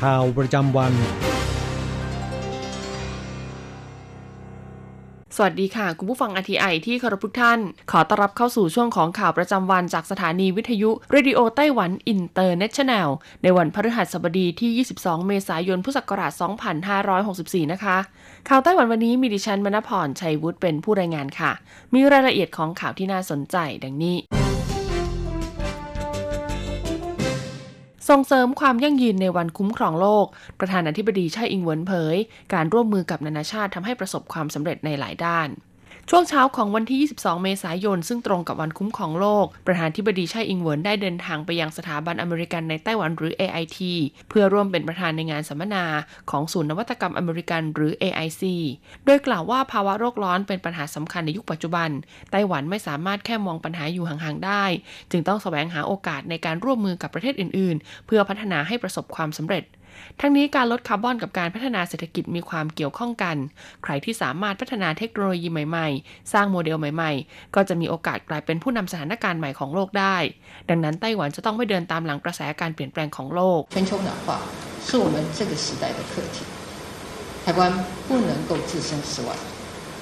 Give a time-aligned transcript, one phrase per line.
[0.00, 0.92] ข่าวประจำวัน
[5.36, 7.58] สวัสดีค่ะ คุณผู้ฟัง RTI ที่เคารพทุกท่าน
[7.90, 13.08] ขอต้อนรับเข้าสู่ช่วงของข่าวประจำวันจากสถานีวิทยุ Radio Taiwan International
[13.42, 16.32] ในวันพฤหัสบดีที่ 22 เมษายน พุทธศักราช
[17.02, 17.96] 2564 นะคะ
[18.48, 21.52] ข่าวไต้หวันวันนี้มีดิฉันมณพรชัยวุฒิเป็นผู้รายงานค่ะ
[21.94, 24.16] มีรายละเอียดของข่าวที่น่าสนใจดังนี้
[28.08, 30.26] ส่งเสริมความยั่งยืนในวันคุ้มครองโลก
[30.60, 32.16] ประธานาธิบดีไช่อิงเหวินเผย
[32.54, 35.48] การร่วมมือกับนานาชาติทำให้ประสบความสำเร็จในหลายด้าน
[36.10, 43.78] ช่วงเช้าของวันที่ 22 เมษายน ซึ่งตรงกับวันคุ้มครองโลก ประธานธิบดีไช่อิงเหวินได้เดินทางไปยังสถาบันอเมริกันในไต้หวันหรือ AIT
[44.28, 45.84] เพื่อร่วมเป็นประธานในงานสัมมนา
[46.30, 48.42] ของศูนย์นวัตกรรมอเมริกันหรือ AIC
[49.04, 51.88] โดยกล่าวว่าภาวะโลกร้อนเป็นปัญหาสำคัญในยุคปัจจุบัน
[52.30, 54.64] ไต้หวันไม่สามารถแค่มองปัญหาอยู่ห่างๆได้
[55.10, 59.64] จึงต้องแสวงหาโอกาสในการร่วมมือกับประเทศอื่น ๆ เพื่อพัฒนาให้ประสบความสำเร็จ
[60.21, 63.35] ทั้งนี้การลดคาร์บอนกับการพัฒนาเศรษฐกิจมีความเกี่ยวข้องกัน
[63.83, 70.17] ใครที่สามารถพัฒนาเทคโนโลยีใหม่ๆ สร้างโมเดลใหม่ๆ ก็จะมีโอกาสกลายเป็นผู้นำสถานการณ์ใหม่ของโลกได้
[70.69, 74.27] ดังนั้นไต้หวันจะต้องไม่เดินตามหลังกระแสการเปลี่ยนแปลงของโลก 全球暖化
[74.87, 76.37] 是我们这个时代的课题，
[77.45, 77.59] 台湾
[78.07, 79.29] 不能够置身事外，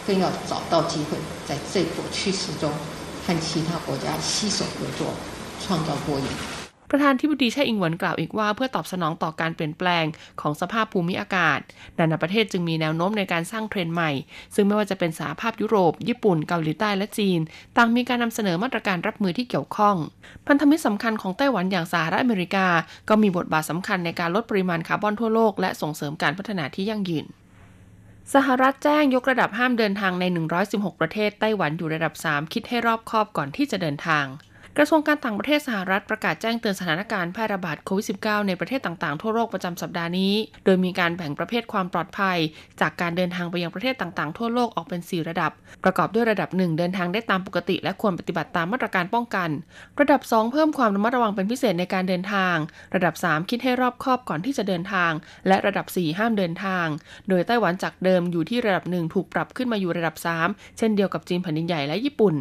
[0.05, 1.17] 更要找到机会，
[1.47, 2.71] 在这波趋势中
[3.25, 5.13] 和其他国家携手合作，
[5.59, 6.58] 创造多赢。
[6.90, 10.04] ประธานทิบดีไช่อิงหวนกล่าวอีกว่าเพื่อตอบสนองต่อการเปลี่ยนแปลง
[10.40, 11.58] ของสภาพภูมิอากาศ
[11.98, 14.10] นานาประเทศจึงมีแนวโน้มในการสร้างเทรนด์ใหม่
[14.54, 17.40] ซึ่งไม่ว่าจะเป็นสหภาพยุโรป ญี่ปุ่น เกาหลีใต้และจีน
[17.76, 19.96] ต่างมีการนำเสนอมาตรการรับมือที่เกี่ยวข้อง
[20.46, 22.66] พันธมิตรสำคัญของไต้หวันอย่างสหรัฐอเมริกา
[23.08, 27.26] ก็มีบทบาทสำคัญในการลดปริมาณคาร์บอนทั่วโลกและส่งเสริมการพัฒนาที่ยั่งยืน
[28.34, 30.24] สหรัฐแจ้งยกระดับห้ามเดินทางใน
[30.62, 34.26] 116 ประเทศ ไต้หวันอยู่ระดับ 3 คิดให้รอบคอบก่อนที่จะเดินทาง
[34.78, 42.38] กระทรวงการต่างประเทศสหรัฐประกาศแจ้งเตือนสถานการณ์แพร่ระบาดโควิด -19 ในประเทศต่างๆ ทั่วโลกประจำสัปดาห์นี้ โดยมีการแบ่งประเภทความปลอดภัย
[42.80, 45.52] จากการเดินทางไปยังประเทศต่างๆ ทั่วโลกออกเป็น 4 ระดับ
[45.84, 49.50] ประกอบด้วยระดับ 1 เดินทางได้ตามปกติ และควรปฏิบัติตามมาตรการป้องกัน
[50.00, 52.56] ระดับ 2 เพิ่มความระมัดระวังเป็นพิเศษในการเดินทาง
[52.94, 55.12] ระดับ 3 คิดให้รอบคอบก่อนที่จะเดินทาง
[55.48, 56.86] และระดับ 4 ห้ามเดินทาง
[57.28, 60.16] โดยไต้หวันจากเดิมอยู่ที่ระดับ 1 ถูกปรับขึ้นมาอยู่ระดับ
[60.46, 62.34] 3 เช่นเดียวกับจีนแผ่นดินใหญ่และญี่ปุ่น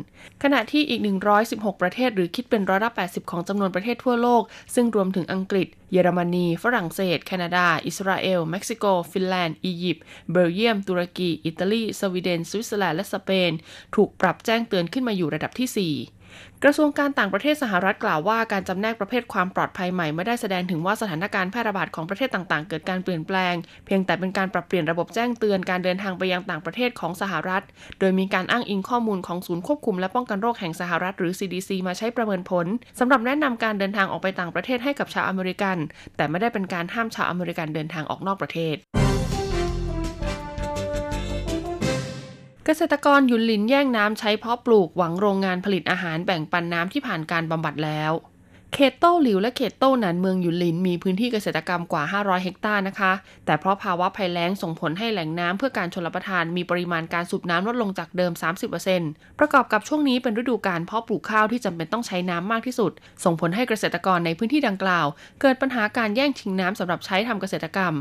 [0.44, 1.00] ขณะที่อีก
[1.42, 4.44] 116 ประเทศรือคิดเป็นร้อยละ80 ของจำนวนประเทศทั่วโลก
[4.76, 13.52] ซึ่งรวมถึงอังกฤษ เยอรมนี ฝรั่งเศส แคนาดา อิสราเอล เม็กซิโก ฟินแลนด์ อียิปต์ เบลเยียม ตุรกี อิตาลี สวีเดน สวิตเซอร์แลนด์ และสเปน
[13.96, 16.19] ถูกปรับแจ้งเตือนขึ้นมาอยู่ระดับที่ 4
[16.64, 23.56] กระทรวงการต่างประเทศสหรัฐกล่าวว่าการจำแนกประเภทความปลอดภัยใหม่ไม่ได้แสดงถึงว่าสถานการณ์แพร่ระบาดของประเทศต่างๆ เกิดการเปลี่ยนแปลง
[23.86, 27.64] เพียงแต่เป็นการปรับเปลี่ยนระบบแจ้งเตือนการเดินทางไปยังต่างประเทศของสหรัฐ
[28.00, 32.66] โดยมีการอ้างอิงข้อมูลของศูนย์ควบคุมและป้องกันโรคแห่งสหรัฐหรือ CDC มาใช้ประเมินผล
[33.00, 35.78] สำหรับแนะนำการเดินทางออกไปต่างประเทศให้กับชาวอเมริกัน
[36.18, 38.78] แต่ไม่ได้เป็นการห้ามชาวอเมริกันเดินทางออกนอกประเทศ
[42.70, 48.12] เกษตรกรหยุนหลินแย่งน้ำใช้เพาะปลูกหวังโรงงานผลิตอาหารแบ่งปันน้ำที่ผ่านการบำบัดแล้ว
[48.74, 53.12] เขตโต้หลิวและเขตโต้หนานเมืองหยุนหลินมีพื้นที่เกษตรกรรมกว่า 500 เฮกตาร์นะคะ
[53.46, 58.32] แต่เพราะภาวะภัยแล้งส่งผลให้แหล่งน้ำเพื่อการชลประทานมีปริมาณการสูบน้ำลดลงจากเดิม
[58.86, 62.92] 30%ประกอบกับช่วงนี้เป็นฤดูการเพาะปลูกข้าวที่จำเป็นต้องใช้น้ำมากที่สุด
[63.24, 65.08] ส่งผลให้เกษตรกรในพื้นที่ดังกล่าว
[65.42, 67.96] เกิดปัญหาการแย่งชิงน้ำสำหรับใช้ทำเกษตรกรรม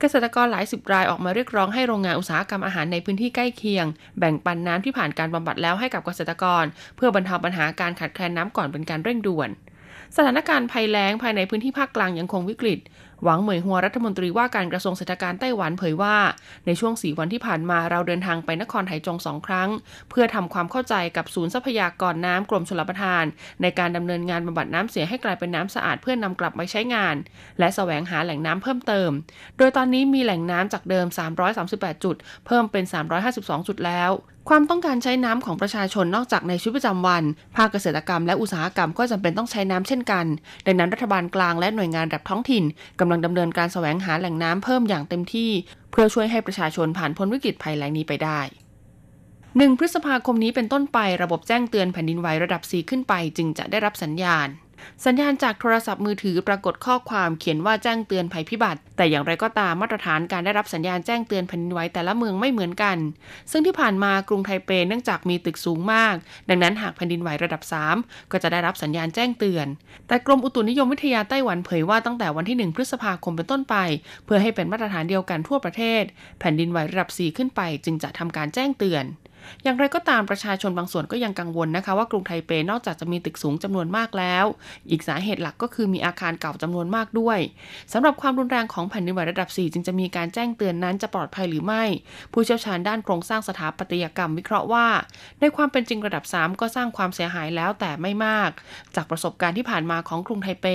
[0.00, 3.86] เกษตรกรหลายสิบรายออกมาเรียกร้องให้โรงงานอุตสาหกรรมอาหารในพื้นที่ใกล้เคียง
[4.18, 6.64] แบ่งปันน้ำที่ผ่านการบำบัดแล้วให้กับเกษตรกร
[6.96, 9.50] เพื่อบรรเทาปัญหาการขาดแคลนน้ำก่อนเป็นการเร่งด่วน
[10.16, 12.78] สถานการณ์ภัยแล้งภายในพื้นที่ภาคกลางยังคงวิกฤต
[13.22, 16.16] หวังเหมยหัวรัฐมนตรีว่าการกระทรวงเศรษฐการไต้หวันเผยว่า
[16.66, 19.68] ในช่วงสีวันที่ผ่านมาเราเดินทางไปนครไถจงสองครั้ง
[20.10, 23.24] เพื่อทำความเข้าใจกับศูนย์ทรัพยากรน้ำกรมชลประทาน
[23.62, 27.16] ในการดำเนินงานบำบัดน้ำเสียให้กลายเป็นน้ำสะอาดเพื่อนนำกลับมาใช้งาน
[27.58, 29.10] และแสวงหาแหล่งน้ำเพิ่มเติม
[29.58, 31.06] โดยตอนนี้มีแหล่งน้ำจากเดิม
[31.54, 32.84] 338 จุด เพิ่มเป็น
[33.26, 34.12] 352 จุดแล้ว
[34.48, 37.22] ความต้องการใช้น้ำของประชาชนนอกจากในชีวิตประจำวัน
[37.56, 40.26] ภาคเกษตรกรรมและอุตสาหกรรมก็จำเป็นต้องใช้น้ำเช่นกัน
[40.66, 42.64] ดังนั้นรัฐบาลกลางและหน่วยงานระดับท้องถิ่น
[43.00, 45.50] กำลังดำเนินการแสวงหาแหล่งน้ำเพิ่มอย่างเต็มที่
[45.90, 48.40] เพื่อช่วยให้ประชาชนผ่านพ้นวิกฤตภัยแล้งนี้ไปได้
[49.56, 54.48] หนึ่งพฤษภาคมนี้เป็นต้นไประบบแจ้งเตือนแผ่นดินไหวระดับ 4 ขึ้นไป จึงจะได้รับสัญญาณ
[55.04, 62.96] สัญญาณจากโทรศัพท์มือถือปรากฏข้อความเขียนว่าแจ้งเตือนภัยพิบัติ แต่อย่างไรก็ตามมาตรฐานการได้รับสัญญาณแจ้งเตือนแผ่นดินไหวแต่ละเมืองไม่เหมือนกัน
[63.50, 66.14] ซึ่งที่ผ่านมากรุงไทเปเนื่องจากมีตึกสูงมาก
[66.48, 67.62] ดังนั้นหากแผ่นดินไหวระดับ
[67.96, 69.66] 3 ก็จะได้รับสัญญาณแจ้งเตือน
[70.08, 73.76] แต่กรมอุตุนิยมวิทยาไต้หวันเผยว่าตั้งแต่วันที่ 1 พฤษภาคมเป็นต้นไป
[74.24, 76.02] เพื่อให้เป็นมาตรฐานเดียวกันทั่วประเทศ
[76.40, 79.04] แผ่นดินไหวระดับ 4 ขึ้นไป จึงจะทำการแจ้งเตือน
[79.62, 84.44] อย่างไรก็ตามประชาชนบางส่วนก็ยังกังวลนะคะ ว่ากรุงไทเปนอกจากจะมีตึกสูงจำนวนมากแล้ว
[84.90, 87.38] อีกสาเหตุหลักก็คือมีอาคารเก่าจำนวนมากด้วย
[87.92, 91.84] สำหรับความรุนแรงของแผ่นดินไหวระดับ 4 จึงจะมีการแจ้งเตือนนั้นจะปลอดภัยหรือไม่
[92.32, 94.86] ผู้เชี่ยวชาญด้านโครงสร้างสถาปัตยกรรมวิเคราะห์ว่า
[95.40, 98.50] ในความเป็นจริงระดับ 3 ก็สร้างความเสียหายแล้วแต่ไม่มาก
[98.96, 100.66] จากประสบการณ์ที่ผ่านมาของกรุงไทเป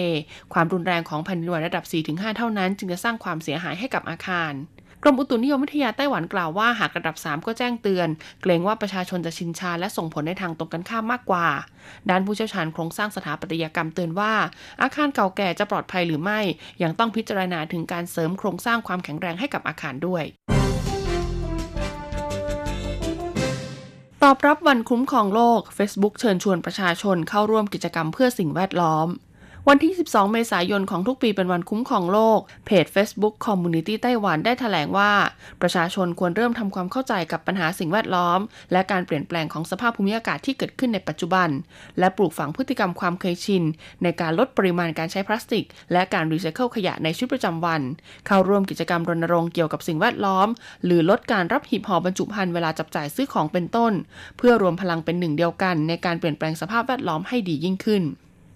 [0.53, 4.53] ความรุนแรงของแผ่นดินไหวระดับ 4-5 เท่านั้น จึงจะสร้างความเสียหายให้กับอาคาร
[5.03, 8.07] กรมอุตุนิยมวิทยาไต้หวันกล่าวว่าหากระดับ 3 ก็แจ้งเตือน
[8.41, 11.47] เกรงว่าประชาชนจะชินชาและส่งผลในทางตรงกันข้ามมากกว่า
[12.09, 14.33] ด้านผู้เชี่ยวชาญโครงสร้างสถาปัตยกรรมเตือนว่า
[14.81, 16.39] อาคารเก่าแก่จะปลอดภัยหรือไม่
[16.83, 20.23] ยังต้องพิจารณาถึงการเสริมโครงสร้างความแข็งแรงให้กับอาคารด้วย
[24.23, 29.07] ตอบรับวันคุ้มครองโลก Facebook เชิญชวนประชาชนเข้าร่วมกิจกรรมเพื่อสิ่งแวดล้อม
[29.71, 35.11] วันที่ 12 เมษายนของทุกปีเป็นวันคุ้มครองโลก เพจ Facebook Community ไต้หวันได้ถแถลงว่า
[35.61, 38.39] ประชาชนควรเริ่มทำความเข้าใจกับปัญหาสิ่งแวดล้อม
[38.71, 41.49] และการเปลี่ยนแปลงของสภาพภูมิอากาศที่เกิดขึ้นในปัจจุบัน
[41.99, 43.63] และปลูกฝังพฤติกรรมความเคยชิน
[44.03, 47.81] ในการลดปริมาณการใช้พลาสติก และการรีไซเคิลขยะในชีวิตประจำวัน
[48.27, 50.47] เข้าร่วมกิจกรรมรณรงค์เกี่ยวกับสิ่งแวดล้อม
[50.85, 53.93] หรือลดการรับหีบห่อบรรจุภัณฑ์เวลาจับจ่ายซื้อของเป็นต้น
[54.37, 58.05] เพื่อรวมพลังเป็นหนึ่งเดียวกัน ในการเปลี่ยนแปลงสภาพแวดล้อมให้ดียิ่งขึ้น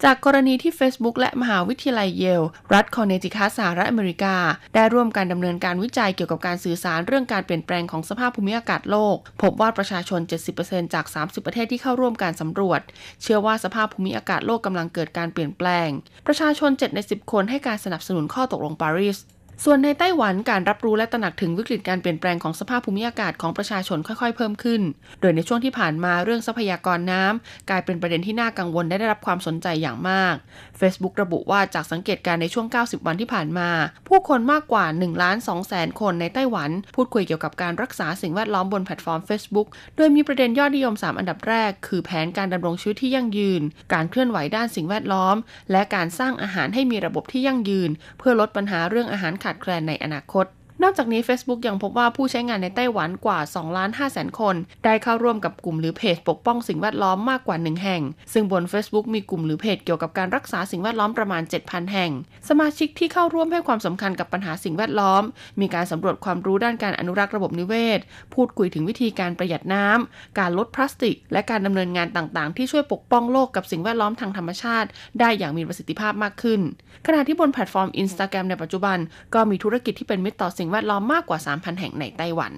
[0.08, 4.36] จากกรณีที่ Facebook และมหาวิทยาลัยเยล รัฐคอนเนติคัสสหรัฐอเมริกา
[4.76, 10.20] ได้ร่วมการดำเนินการวิจัยเกี่ยวกับการสื่อสารเรื่องการเปลี่ยนแปลงของสภาพภูมิอากาศโลก พบว่าประชาชน
[10.58, 12.82] 70%จาก 30 ประเทศที่เข้าร่วมการสำรวจ
[13.22, 15.90] เชื่อว่าสภาพภูมิอากาศโลกกำลังเกิดการเปลี่ยนแปลง
[16.28, 19.18] ประชาชน 7 ใน 10 คนให้การสนับสนุนข้อตกลงปารีส
[19.64, 24.82] ส่วนในไต้หวันการรับรู้และตระหนักถึงวิกฤตการเปลี่ยนแปลงของสภาพภูมิอากาศของประชาชนค่อยๆ เพิ่มขึ้น
[25.22, 30.36] โดยในช่วงที่ผ่านมาเรื่องทรัพยากรน้ำกลายเป็นประเด็นที่น่ากังวลได้รับความสนใจอย่างมาก
[30.80, 33.70] Facebook ระบุว่าจากสังเกตการณ์ในช่วง 90 วันที่ผ่านมา
[34.08, 43.62] ผู้คนมากกว่า1ล้าน2แสนคนในไต้หวัน พูดคุยเกี่ยวกับการรักษาสิ่งแวดล้อมบนแพลตฟอร์ม Facebook โดยมีประเด็นยอดนิยม 3 อันดับแรก คือแผนการดำรงชีวิตที่ยั่งยืน
[43.94, 45.36] การเคลื่อนไหวด้านสิ่งแวดล้อม
[45.72, 47.90] และการสร้างอาหารให้มีระบบที่ยั่งยืน
[48.20, 50.46] เพื่อลดปัญหาเรื่องอาหารขาดแคลนในอนาคต
[50.84, 58.02] นอกจากนี้ Facebook ยังพบว่าผู้ใช้งานในไต้หวันกว่า2ล้าน5แสนคน ได้เข้าร่วมกับกลุ่มหรือเพจปกป้องสิ่งแวดล้อมมากกว่า 1 แห่ง
[58.34, 62.12] ซึ่งบน Facebook มีกลุ่มหรือเพจเกี่ยวกับการรักษาสิ่งแวดล้อมประมาณ 7,000 แห่ง
[62.50, 65.24] สมาชิกที่เข้าร่วมให้ความสำคัญกับปัญหาสิ่งแวดล้อม
[65.62, 68.00] มีการสำรวจความรู้ด้านการอนุรักษ์ระบบนิเวศ
[68.34, 74.90] พูดคุยถึงวิธีการประหยัดน้ำการลดพลาสติก และการดำเนินงานต่างๆ ที่ช่วยปกป้องโลกกับสิ่งแวดล้อมทางธรรมชาติ
[75.20, 76.62] ได้อย่างมีประสิทธิภาพมากขึ้น
[77.08, 78.98] ขณะที่บนแพลตฟอร์ม Instagram ในปัจจุบัน
[79.34, 82.54] ก็มีธุรกิจที่เป็นมิตรต่อสิ่งแวดล้อมมากกว่า 3,000 แห่งในไต้หวัน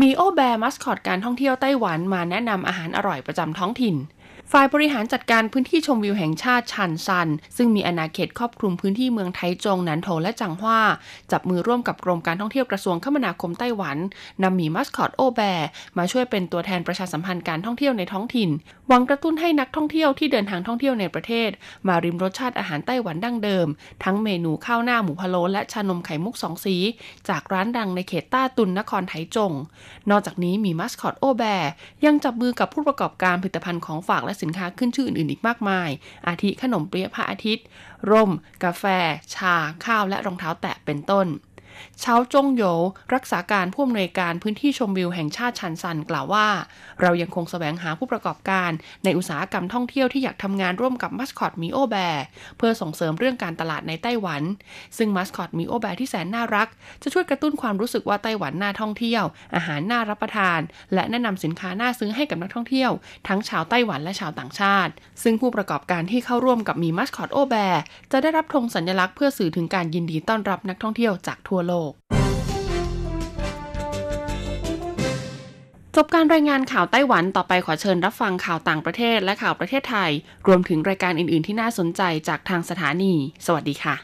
[0.00, 3.96] หมี OhBear มัสคอตการท่องเที่ยวไต้หวันมาแนะนำอาหารอร่อยประจำท้องถิ่น
[4.52, 10.80] ฝ่ายบริหารจัดการพื้นที่ชมวิวแห่งชาติชันซัน ซึ่งมีอาณาเขตครอบคลุมพื้นที่เมืองไทจงนันโถและจังหว้า
[11.32, 13.96] จับมือร่วมกับกรมการท่องเที่ยวกระทรวงคมนาคมไต้หวัน
[14.42, 18.50] นำหมีมัสคอต OhBear มาช่วยเป็นตัวแทนประชาสัมพันธ์การท่องเที่ยวในท้องถิ่น
[18.88, 21.50] หวังกระตุ้นให้นักท่องเที่ยวที่เดินทางท่องเที่ยวในประเทศ
[21.86, 23.66] มาริมรสชาติอาหารไต้หวันดั้งเดิม
[24.04, 26.76] ทั้งเมนูข้าวหน้าหมูพะโล้และชานมไข่มุกสองสี
[27.28, 29.52] จากร้านดังในเขตต้าตุนนครไทจง
[30.10, 31.70] นอกจากนี้หมีมัสคอต OhBear
[32.04, 35.90] ยังจับมือกับผู้ประกอบการผลิตภัณฑ์ของฝากและสินค้าขึ้นชื่ออื่นๆอีกมากมาย
[36.28, 37.66] อาทิขนมเปี๊ยะพระอาทิตย์
[38.10, 38.30] ร่ม
[38.64, 38.84] กาแฟ
[39.34, 41.26] ชา ข้าวและรองเท้าแตะเป็นต้น
[42.00, 42.62] เชาจงโย
[43.14, 46.46] รักษาการผู้อำนวยการพื้นที่ชมวิวแห่งชาติชันซันกล่าวว่า
[47.02, 48.70] เรายังคงแสวงหาผู้ประกอบการ
[49.04, 52.24] ในอุตสาหกรรมท่องเที่ยวที่อยากทำงานร่วมกับมัสคอตมีโอแบร์
[52.56, 54.42] เพื่อส่งเสริมเรื่องการตลาดในไต้หวัน
[54.98, 56.68] ซึ่งมัสคอตมีโอแบร์ที่แสนน่ารัก
[57.02, 60.60] จะช่วยกระตุ้นความรู้สึกว่าไต้หวันน่าท่องเที่ยว อาหารน่ารับประทาน
[60.94, 62.90] และแนะนำสินค้าน่าซื้อให้กับนักท่องเที่ยว
[63.28, 71.92] ทั้งชาวไต้หวันและชาวต่างชาติ ซึ่งผู้ประกอบการที่เข้าร่วมกับมีมัสคอตโอแบร์จะได้รับธงสัญลักษณ์เพื่อสื่อถึงการยินดีต้อนรับนักท่องเที่ยวจากทั่วโลก
[75.96, 80.10] จบการรายงานข่าวไต้หวันต่อไปขอเชิญรับฟังข่าวต่างประเทศและข่าวประเทศไทย
[80.46, 83.14] รวมถึงรายการอื่น ๆ ที่น่าสนใจจากทางสถานี
[83.46, 83.96] สวัสดีค่ะ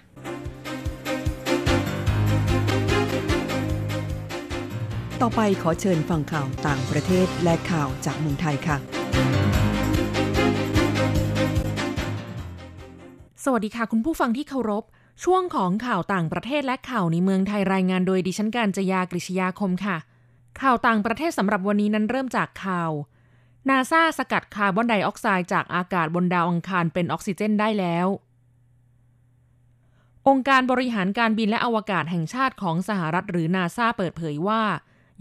[5.22, 8.76] ต่อไปขอเชิญฟังข่าวต่างประเทศและข่าวจากเมืองไทยค่ะ
[13.44, 14.84] สวัสดีค่ะคุณผู้ฟังที่เคารพ
[15.24, 19.96] ช่วงของข่าวต่างประเทศและข่าวในเมืองไทยรายงานโดยดิฉันการจยากริชยาคมค่ะ
[20.60, 22.90] ข่าวต่างประเทศสำหรับวันนี้นั้นเริ่มจากข่าว
[23.68, 28.06] นาซาสกัดคาร์บอนไดออกไซด์จากอากาศบนดาวอังคารเป็นออกซิเจนได้แล้ว
[30.28, 34.62] องค์การบริหารการบินและอวกาศแห่งชาติของสหรัฐหรือนาซาเปิดเผยว่า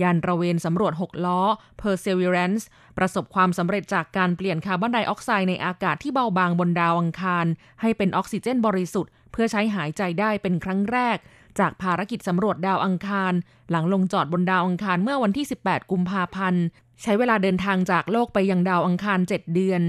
[0.01, 1.41] ยานตระเวนสำรวจ 6 ล้อ
[1.81, 2.63] Perseverance
[2.97, 7.45] ประสบความสำเร็จจากการเปลี่ยนคาร์บอนไดออกไซด์ในอากาศที่เบาบางบนดาวอังคาร
[7.81, 11.17] ให้เป็นออกซิเจนบริสุทธิ์ เพื่อใช้หายใจได้เป็นครั้งแรก
[11.59, 13.33] จากภารกิจสำรวจดาวอังคาร
[13.69, 16.63] หลังลงจอดบนดาวอังคารเมื่อวันที่ 18 กุมภาพันธ์
[17.01, 19.81] ใช้เวลาเดินทางจากโลกไปยังดาวอังคาร 7 เดือน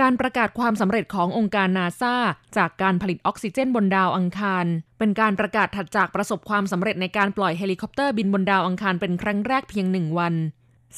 [0.00, 2.16] การประกาศความสำเร็จขององค์การนาซา
[2.56, 4.66] จากการผลิตออกซิเจนบนดาวอังคาร
[4.98, 10.34] เป็นการประกาศถัดจากประสบความสำเร็จในการปล่อยเฮลิคอปเตอร์บินบนดาวอังคารเป็นครั้งแรกเพียงหนึ่งวัน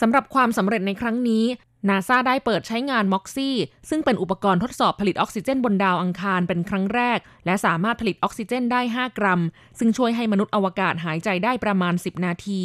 [0.01, 1.45] สำหรับความสำเร็จในครั้งนี้
[1.89, 3.57] นาซาได้เปิดใช้งาน MOXIE
[3.89, 9.41] ซึ่งเป็นอุปกรณ์ทดสอบผลิตออกซิเจนบนดาวอังคารเป็นครั้งแรก และสามารถผลิตออกซิเจนได้ 5 กรัม
[9.79, 12.63] ซึ่งช่วยให้มนุษย์อวกาศหายใจได้ประมาณ 10 นาที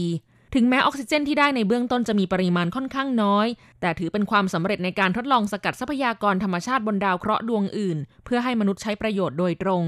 [0.56, 3.48] ถึงแม้ออกซิเจนที่ได้ในเบื้องต้นจะมีปริมาณค่อนข้างน้อย
[3.82, 9.84] แต่ถือเป็นความสำเร็จในการทดลองสกัดทรัพยากรธรรมชาติบนดาวเคราะห์ดวงอื่น เพื่อให้มนุษย์ใช้ประโยชน์โดยตรง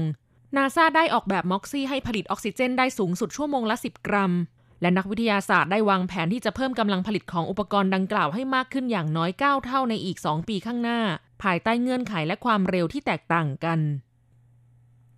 [0.56, 4.32] นาซาได้ออกแบบม็อกซี่ให้ผลิตออกซิเจนได้สูงสุดชั่วโมงละ 10 กรัม
[4.80, 11.00] และนักวิทยาศาสตร์ได้วางแผนที่จะเพิ่มกำลังผลิตของอุปกรณ์ดังกล่าวให้มากขึ้นอย่างน้อย 9 เท่าในอีก 2 ปีข้างหน้า
[11.42, 13.80] ภายใต้เงื่อนไขและความเร็วที่แตกต่างกัน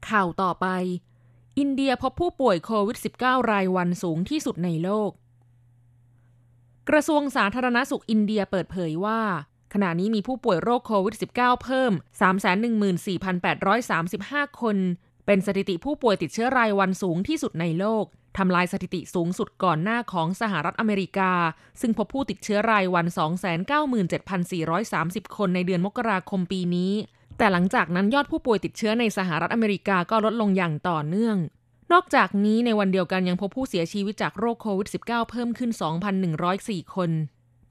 [0.08, 0.66] ข่าวต่อไป
[1.58, 5.10] อินเดียพบผู้ป่วยโควิด -19 รายวันสูงที่สุดในโลก
[6.88, 9.20] กระทรวงสาธารณสุขอินเดียเปิดเผยว่า
[9.72, 11.92] ขณะนี้มีผู้ป่วยโรคโควิด -19 เพิ่ม
[13.66, 14.76] 314,835 คน
[15.26, 21.32] เป็นสถิติผู้ป่วยติดเชื้อรายวันสูงที่สุดในโลก ทำลายสถิติสูงสุดก่อนหน้าของสหรัฐอเมริกา
[21.80, 23.06] ซึ่งพบผู้ติดเชื้อรายวัน
[24.02, 26.92] 297,430 คนในเดือนมกราคมปีนี้
[27.38, 31.36] แต่หลังจากนั้นยอดผู้ป่วยติดเชื้อในสหรัฐอเมริกาก็ลดลงอย่างต่อเนื่อง
[31.92, 35.70] นอกจากนี้ในวันเดียวกันยังพบผู้เสียชีวิตจากโรคโควิด -19 เพิ่มขึ้น
[36.32, 37.10] 2,104 คน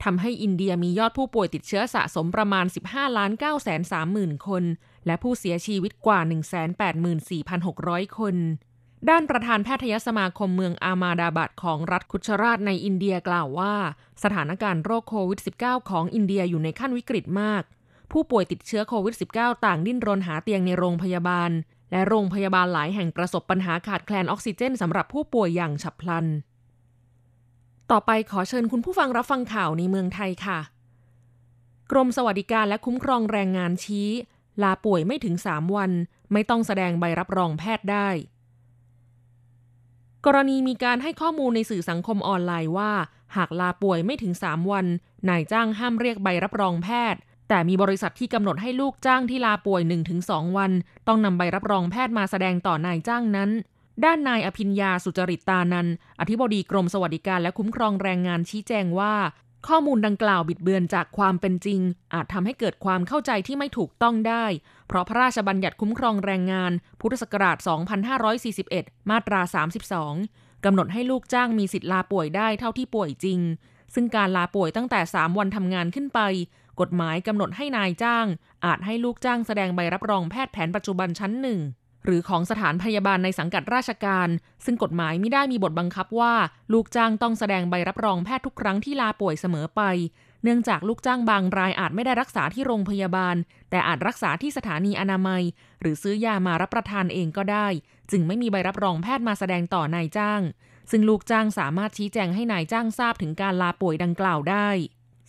[0.04, 3.82] ทำให้อินเดียมียอดผู้ป่วยติดเชื้อสะสมประมาณ 15ล้าน9แสน
[4.14, 4.64] 30,000 คน
[5.06, 6.20] และผู้เสียชีวิตกว่า
[7.38, 8.36] 184,600 คน
[9.10, 13.74] ด้านประธานแพทยสมาคมเมืองอามาดาบัดของรัฐคุชราตในอินเดียกล่าวว่า
[14.22, 17.62] สถานการณ์โรคโควิด -19 ของอินเดียอยู่ในขั้นวิกฤตมาก
[18.12, 21.50] ผู้ป่วยติดเชื้อโควิด -19 ต่างดิ้นรนหาเตียงในโรงพยาบาล
[21.90, 26.26] และโรงพยาบาลหลายแห่งประสบปัญหาขาดแคลนออกซิเจนสำหรับผู้ป่วยอย่างฉับพลัน
[27.90, 30.60] ต่อไปขอเชิญคุณผู้ฟังรับฟังข่าวในเมืองไทยค่ะ
[31.90, 34.08] กรมสวัสดิการและคุ้มครองแรงงานชี้
[34.62, 35.90] ลาป่วยไม่ถึง 3 วัน
[36.32, 38.08] ไม่ต้องแสดงใบรับรองแพทย์ได้
[40.26, 42.92] กรณีมีการให้ข้อมูลในสื่อสังคมออนไลน์ว่า
[43.36, 44.86] หากลาป่วยไม่ถึง 3 วัน
[45.28, 49.82] นายจ้างห้ามเรียกใบรับรองแพทย์ แต่มีบริษัทที่กำหนดให้ลูกจ้างที่ลาป่วย
[50.18, 50.72] 1-2 วัน
[51.06, 53.50] ต้องนำใบรับรองแพทย์มาแสดงต่อนายจ้างนั้น
[54.04, 55.88] ด้านนายอภิญญาสุจริตตานัน
[56.20, 59.14] อธิบดีกรมสวัสดิการและคุ้มครองแรงงานชี้แจงว่า
[59.68, 61.80] ข้อมูลดังกล่าวบิดเบือนจากความเป็นจริง
[62.14, 64.44] อาจทำให้เกิดความเข้าใจที่ไม่ถูกต้องได้
[64.92, 67.56] เพราะพระราชบัญญัติคุ้มครองแรงงาน พุทธศักราช
[68.52, 69.40] 2541 มาตรา
[70.02, 73.40] 32 กำหนดให้ลูกจ้างมีสิทธิ์ลาป่วยได้เท่าที่ป่วยจริง
[73.94, 76.20] ซึ่งการลาป่วยตั้งแต่ 3 วันทำงานขึ้นไป
[76.80, 78.26] กฎหมายกำหนดให้นายจ้าง
[78.64, 81.60] อาจให้ลูกจ้างแสดงใบรับรองแพทย์แผนปัจจุบันชั้นหนึ่ง
[82.04, 84.28] หรือของสถานพยาบาลในสังกัดราชการ
[84.64, 86.34] ซึ่งกฎหมายไม่ได้มีบทบังคับว่า
[86.72, 89.82] ลูกจ้างต้องแสดงใบรับรองแพทย์ทุกครั้งที่ลาป่วยเสมอไป
[90.42, 93.36] เนื่องจากลูกจ้างบางรายอาจไม่ได้รักษาที่โรงพยาบาล
[93.70, 95.42] แต่อาจรักษาที่สถานีอนามัย
[95.80, 97.66] หรือซื้อยามารับประทานเองก็ได้
[98.10, 100.42] จึงไม่มีใบรับรองแพทย์มาแสดงต่อนายจ้าง
[100.90, 104.68] ซึ่งลูกจ้างสามารถชี้แจงให้นายจ้างทราบถึงการลาป่วยดังกล่าวได้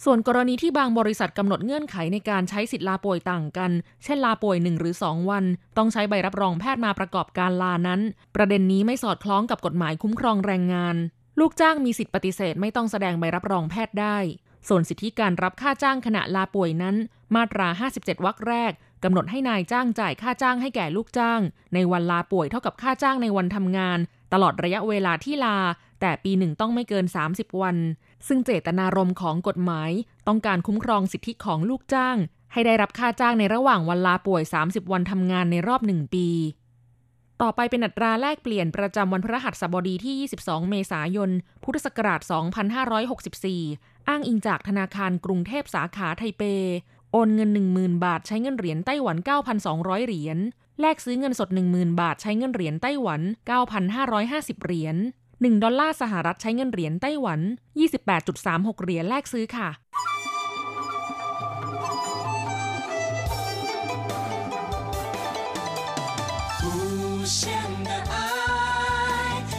[0.04, 3.72] ส่วนกรณีที่บางบริษัทกำหนดเงื่อนไขในการใช้สิทธิลาป่วยต่างกัน
[4.04, 5.46] เช่นลาป่วย 1 หรือ 2 วัน
[5.78, 8.02] ต้องใช้ใบรับรองแพทย์มาประกอบการลานั้น
[8.36, 10.96] ประเด็นนี้ไม่สอดคล้องกับกฎหมายคุ้มครองแรงงาน
[11.40, 14.18] ลูกจ้างมีสิทธิปฏิเสธไม่ต้องแสดงใบรับรองแพทย์ได้
[14.68, 16.96] ส่วนสิทธิการรับค่าจ้างขณะลาป่วยนั้น
[17.36, 18.72] มาตรา 57 วรรคแรก
[19.04, 21.42] กำหนดให้นายจ้างจ่ายค่าจ้างให้แก่ลูกจ้าง
[21.74, 24.00] ในวันลาป่วยเท่ากับค่าจ้างในวันทำงาน
[24.34, 25.58] ตลอดระยะเวลาที่ลา
[26.02, 27.78] แต่ปีหนึ่งต้องไม่เกิน 30 วัน
[28.28, 29.92] ซึ่งเจตนารมณ์ของกฎหมาย
[30.28, 32.18] ต้องการคุ้มครองสิทธิของลูกจ้าง
[32.54, 36.28] ให้ได้รับค่าจ้างในระหว่างวันลาป่วย 30 วันทำงานในรอบหนึ่งปี
[37.42, 41.30] ต่อไปเป็นอัตราแลกเปลี่ยนประจำวันพฤหัสบดีที่ 22 เมษายน
[41.64, 42.22] พุทธศักราช
[43.42, 46.43] 2564 อ้างอิงจากธนาคารกรุงเทพสาขาไทเป
[47.13, 49.17] โอนเงิน 10,000 บาทใช้เงินเหรียญไต้หวัน
[49.63, 50.39] 9,200 เหรียญ
[50.81, 53.21] แลกซื้อเงินสด 10,000 บาทใช้เงินเหรียญไต้หวัน
[53.93, 54.97] 9,550 เหรียญ
[55.29, 57.41] 1 ดอลลาร์สหรัฐใช้เงินเหรียญไต้หวัน
[58.11, 59.69] 28.36 เหรียญแลกซื้อค่ะ
[66.63, 67.43] 无限
[67.89, 68.15] 的爱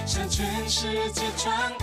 [0.06, 0.38] 向全
[0.68, 1.48] 世界传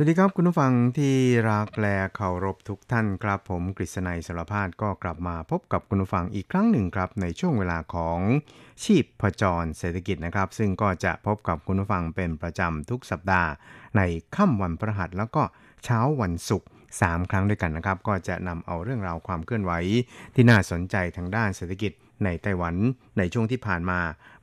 [0.00, 1.16] สวัสดีครับคุณผู้ฟังที่
[1.50, 8.18] รักและเคารพทุกท่านครับ ผมกฤษณัยสารพาดก็กลับมาพบกับคุณผู้ฟังอีกครั้งหนึ่งครับ ในช่วงเวลาของ
[8.84, 13.50] ชีพประจรเศรษฐกิจนะครับ ซึ่งก็จะพบกับคุณผู้ฟังเป็นประจำทุกสัปดาห์
[13.96, 14.02] ใน
[14.36, 15.42] ค่ำวันพฤหัสแล้วก็
[15.84, 16.68] เช้าวันศุกร์
[17.00, 19.72] 3 ครั้งด้วยกันนะครับ ก็จะนำเอาเรื่องราวความเคลื่อนไหว
[20.34, 21.92] ที่น่าสนใจทางด้านเศรษฐกิจ
[22.24, 22.74] ในไต้หวัน
[23.18, 24.00] ในช่วงที่ผ่านมา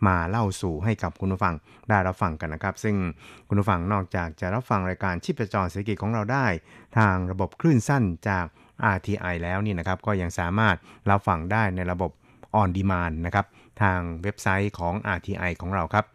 [0.07, 1.55] มาเล่าสู่ให้กับคุณผู้ฟัง
[1.89, 2.95] ได้รับฟังกันนะครับ ซึ่ง
[3.47, 6.45] คุณผู้ฟังนอกจากจะรับฟังรายการชีพจรเศรษฐกิจของเราได้
[6.97, 8.45] ทางระบบคลื่นสั้นจาก
[8.95, 10.75] RTI แล้วนี่นะครับ ก็ยังสามารถ
[11.09, 12.11] รับฟังได้ในระบบ
[12.61, 13.45] on demand นะครับ
[13.81, 16.05] ทางเว็บไซต์ของ RTI ของเราครับ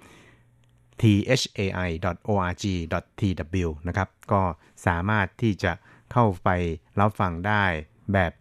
[2.40, 4.42] thai.org.tw นะครับ ก็
[4.86, 5.72] สามารถที่จะ
[6.12, 6.48] เข้าไป
[7.00, 7.64] รับฟังได้
[8.12, 8.32] แบบ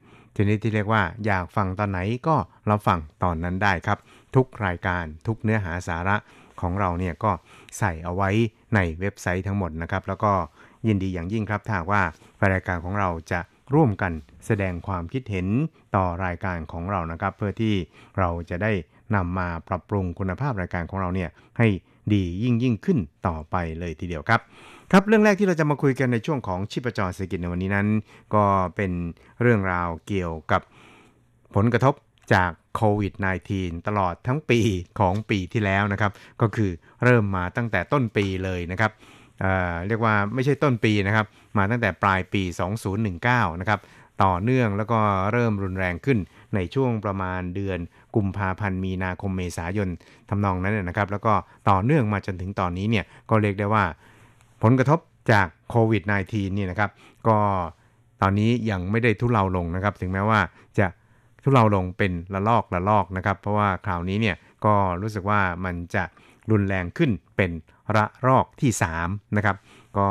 [0.42, 2.36] ชนิดที่เรียกว่าอยากฟังตอนไหนก็
[2.70, 3.98] รับฟังตอนนั้นได้ครับ
[4.36, 6.16] ทุกรายการทุกเนื้อหาสาระ
[6.62, 7.32] ของเราเนี่ยก็
[7.78, 8.30] ใส่เอาไว้
[8.76, 10.32] ในเว็บไซต์ทั้งหมดนะครับ แล้วก็
[10.88, 12.02] ยินดีอย่างยิ่งครับถ้าว่า
[12.54, 13.40] รายการของเราจะ
[13.74, 14.12] ร่วมกัน
[14.46, 15.48] แสดงความคิดเห็น
[15.96, 17.76] ต่อรายการของเรานะครับ เพื่อที่
[18.20, 18.72] เราจะได้
[19.16, 21.68] นำมาปรับปรุงคุณภาพรายการของเราเนี่ยให้
[22.14, 24.42] ดียิ่งยิ่งขึ้นต่อไปเลยทีเดียวครับ
[24.94, 27.88] ครับเรื่องแรกที่เราจะมาคุยกันในช่วงของชีพจรเศรษฐกิจในวันนี้นั้น
[28.36, 28.92] ก็เป็น
[29.42, 30.62] เรื่องราวเกี่ยวกับ
[31.56, 31.94] ผลกระทบ
[32.34, 33.14] จากโควิด
[33.50, 34.60] -19 ตลอดทั้งปี
[35.00, 36.72] ของปีที่แล้วนะครับ ก็คือ
[37.04, 38.92] เริ่มมาตั้งแต่ต้นปีเลยนะครับ
[39.40, 41.26] เเรียกว่าไม่ใช่ต้นปีนะครับ
[41.58, 42.44] มาตั้งแต่ปลายปี
[43.02, 43.80] 2019 นะครับ
[44.24, 45.00] ต่อเนื่องแล้วก็
[45.32, 46.20] เริ่มรุนแรงขึ้น
[46.56, 47.80] ในช่วงประมาณเดือน
[48.16, 49.90] กุมภาพันธ์มีนาคมเมษายน
[50.30, 51.34] ทำนองนั้นนะครับ แล้วก็
[51.70, 53.86] ต่อเนื่องมาจนถึงตอนนี้เนี่ยก็เรียกได้ว่า
[54.64, 55.00] ผลกระทบ
[55.32, 56.90] จากโควิด -19 นี่นะครับ
[57.28, 57.38] ก็
[58.22, 60.40] ตอนนี้ยังไม่ได้ทุเลาลงนะครับ ถึงแม้ว่า
[60.80, 60.88] จะ
[61.44, 66.04] ทุเลาลงเป็นละลอกละลอกนะครับ เพราะว่าคราวนี้เนี่ยก็รู้สึกว่ามันจะ
[66.52, 67.52] รุนแรงขึ้นเป็น
[67.96, 68.72] ระลอกที่
[69.04, 69.56] 3นะครับ
[69.98, 70.08] ก็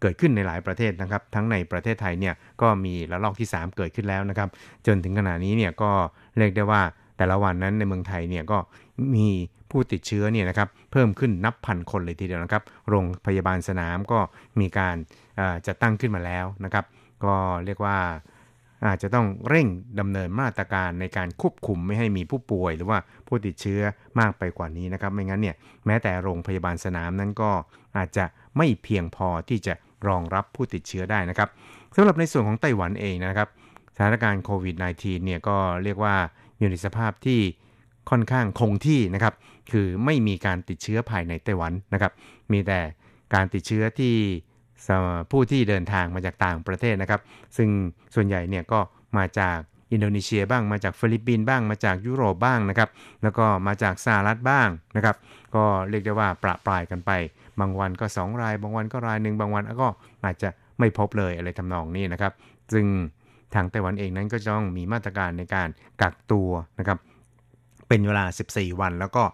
[0.00, 4.48] เกิดขึ้นในหลายประเทศนะครับ ทั้งในประเทศไทยเนี่ยก็มีระลอกที่ 3 เกิดขึ้นแล้วนะครับ
[4.86, 5.90] จนถึงขณะนี้เนี่ยก็
[6.38, 6.82] เรียกได้ว่า
[7.16, 8.58] แต่ละวันนั้นในเมืองไทยเนี่ยก็
[9.14, 9.28] มี
[9.70, 14.18] ผู้ติดเชื้อเนี่ยนะครับเพิ่มขึ้นนับพันคนเลยทีเดียวนะครับ โรงพยาบาลสนามก็
[14.60, 14.96] มีการ
[15.66, 16.84] จัดตั้งขึ้นมาแล้วนะครับ
[17.24, 17.98] ก็เรียกว่า
[18.86, 19.66] อาจจะต้องเร่ง
[20.00, 23.80] ดำเนินมาตรการในการควบคุมไม่ให้มีผู้ป่วย หรือว่าผู้ติดเชื้อ
[24.20, 27.50] มากไปกว่านี้นะครับ ไม่งั้นเนี่ยแม้แต่โรงพยาบาลสนามนั้นก็
[27.96, 28.24] อาจจะ
[28.56, 29.74] ไม่เพียงพอที่จะ
[30.08, 31.48] รองรับผู้ติดเชื้อได้นะครับ
[31.96, 33.48] สำหรับในส่วนของไต้หวันเองนะครับ
[33.96, 36.14] สถานการณ์โควิด -19 เนี่ยก็เรียกว่า
[36.58, 37.40] อยู่ในสภาพที่
[38.10, 39.34] ค่อนข้างคงที่นะครับ
[39.72, 42.12] คือไม่มีการติดเชื้อภายในไต้หวันนะครับ
[42.52, 42.80] มีแต่
[43.34, 44.14] การติดเชื้อที่
[45.30, 47.20] ผู้ที่เดินทางมาจากต่างประเทศนะครับ
[47.56, 47.68] ซึ่ง
[48.14, 48.80] ส่วนใหญ่เนี่ยก็
[49.18, 49.58] มาจาก
[49.92, 52.90] อินโดนีเซียบ้างมาจากฟิลิปปินส์บ้างมาจากยุโรปบ้างนะครับ
[53.22, 55.16] แล้วก็มาจากสหรัฐบ้างนะครับ
[55.54, 57.10] ก็เรียกได้ว่าประปรายกันไป
[57.60, 59.88] บางวันก็ 2 ราย บางวันก็รายหนึ่งบางวันก็
[60.24, 62.32] อาจจะไม่พบเลยอะไรทำนองนี้นะครับ
[62.74, 62.86] ซึ่ง
[63.54, 65.68] ทางไต้หวันเองนั้นก็ต้องมีมาตรการในการ
[66.02, 66.98] กักตัวนะครับ
[67.88, 69.24] เป็นเวลา 14 วัน แล้วก็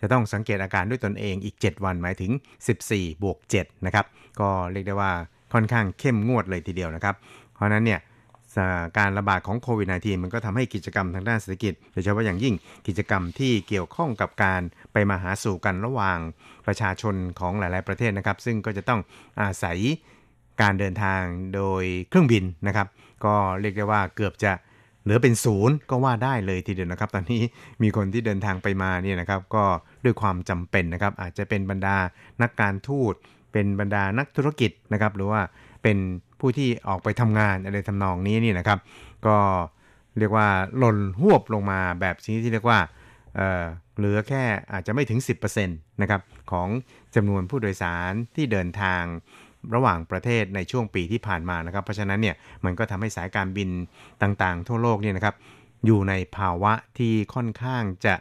[0.00, 2.32] จะต้องสังเกตอาการด้วยตนเองอีก 7 วันหมายถึง
[2.76, 4.06] 14 บวก 7 นะครับ
[4.40, 5.12] ก็เรียกได้ว่า
[5.52, 7.14] ค่อนข้างเข้มงวดเลยทีเดียวนะครับ
[7.54, 8.00] เพราะนั้นเนี่ย
[8.98, 12.54] การระบาดของโควิด -19 มันก็ทำให้กิจกรรมทางด้านเศรษฐกิจโดยเฉพาะอย่างยิ่ง
[12.86, 14.60] กิจกรรมที่เกี่ยวข้องกับการ
[14.92, 16.18] ไปมาหาสู่กันระหว่าง
[16.66, 19.00] ประชาชนของหลาย ๆ ประเทศนะครับ ซึ่งก็จะต้อง
[19.40, 19.78] อาศัย
[20.62, 21.22] การเดินทาง
[21.54, 22.86] โดยเครื่องบินนะครับ
[23.24, 24.52] ก็เรียกได้ว่าเกือบจะ
[25.04, 27.42] เหลือเป็นศูนย์ก็ว่าได้เลยทีเดียวนะครับ ตอนนี้
[27.82, 29.64] มีคนที่เดินทางไปมาเนี่ยนะครับ ก็
[30.04, 31.96] ด้วยความจำเป็นนะครับ อาจจะเป็นบรรดา
[32.42, 33.14] นักการทูต
[33.52, 35.40] เป็นบรรดานักธุรกิจนะครับ หรือว่า
[35.82, 35.96] เป็น
[36.40, 38.78] ผู้ที่ออกไปทำงานอะไรทำนองนี้นี่นะครับ
[39.26, 39.36] ก็
[40.18, 42.78] เรียกว่าหล่นหวบลงมาแบบชนิดที่เรียกว่า
[43.36, 45.20] เเหลือแค่อาจจะไม่ถึง
[45.54, 46.20] 10%นะครับ
[46.52, 46.68] ของ
[47.14, 49.02] จำนวนผู้โดยสารที่เดินทาง
[49.74, 53.68] ระหว่างประเทศในช่วงปีที่ผ่านมานะครับ เพราะฉะนั้นเนี่ยมันก็ทำให้สายการบิน
[54.22, 55.34] ต่างๆ ทั่วโลกเนี่ยนะครับ
[55.86, 58.14] อยู่ในภาวะที่ค่อนข้างจะ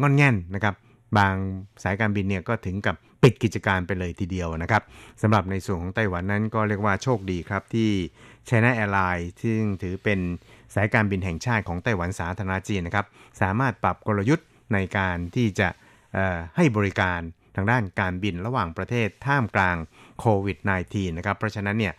[0.00, 0.74] งอนแง่นนะครับ
[1.18, 1.34] บาง
[1.82, 4.82] สายการบินเนี่ยก็ถึงกับปิดกิจการไปเลยทีเดียวนะครับ
[5.22, 7.90] สำหรับในส่วนของไต้หวันนั้นก็เรียกว่าโชคดีครับที่
[8.48, 10.20] China Airlines ซึ่งถือเป็น
[10.74, 13.06] สายการบินแห่งชาติของไต้หวันสาธารณจีนนะครับ
[13.40, 15.68] สามารถปรับกลยุทธ์ในการที่จะ
[16.56, 17.20] ให้บริการ
[17.56, 19.76] ทางด้านการบินระหว่างประเทศท่ามกลาง
[20.20, 21.94] โควิด -19 นะครับ เพราะฉะนั้นเนี่ย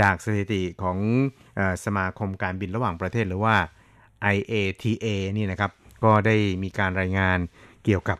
[0.00, 0.98] จากสถิติของ
[1.58, 3.56] อสมาคมการบินระหว่างประเทศหรือว่า
[4.34, 5.70] IATA นี่นะครับ
[6.04, 7.38] ก็ได้มีการรายงาน
[7.84, 8.18] เกี่ยวกับ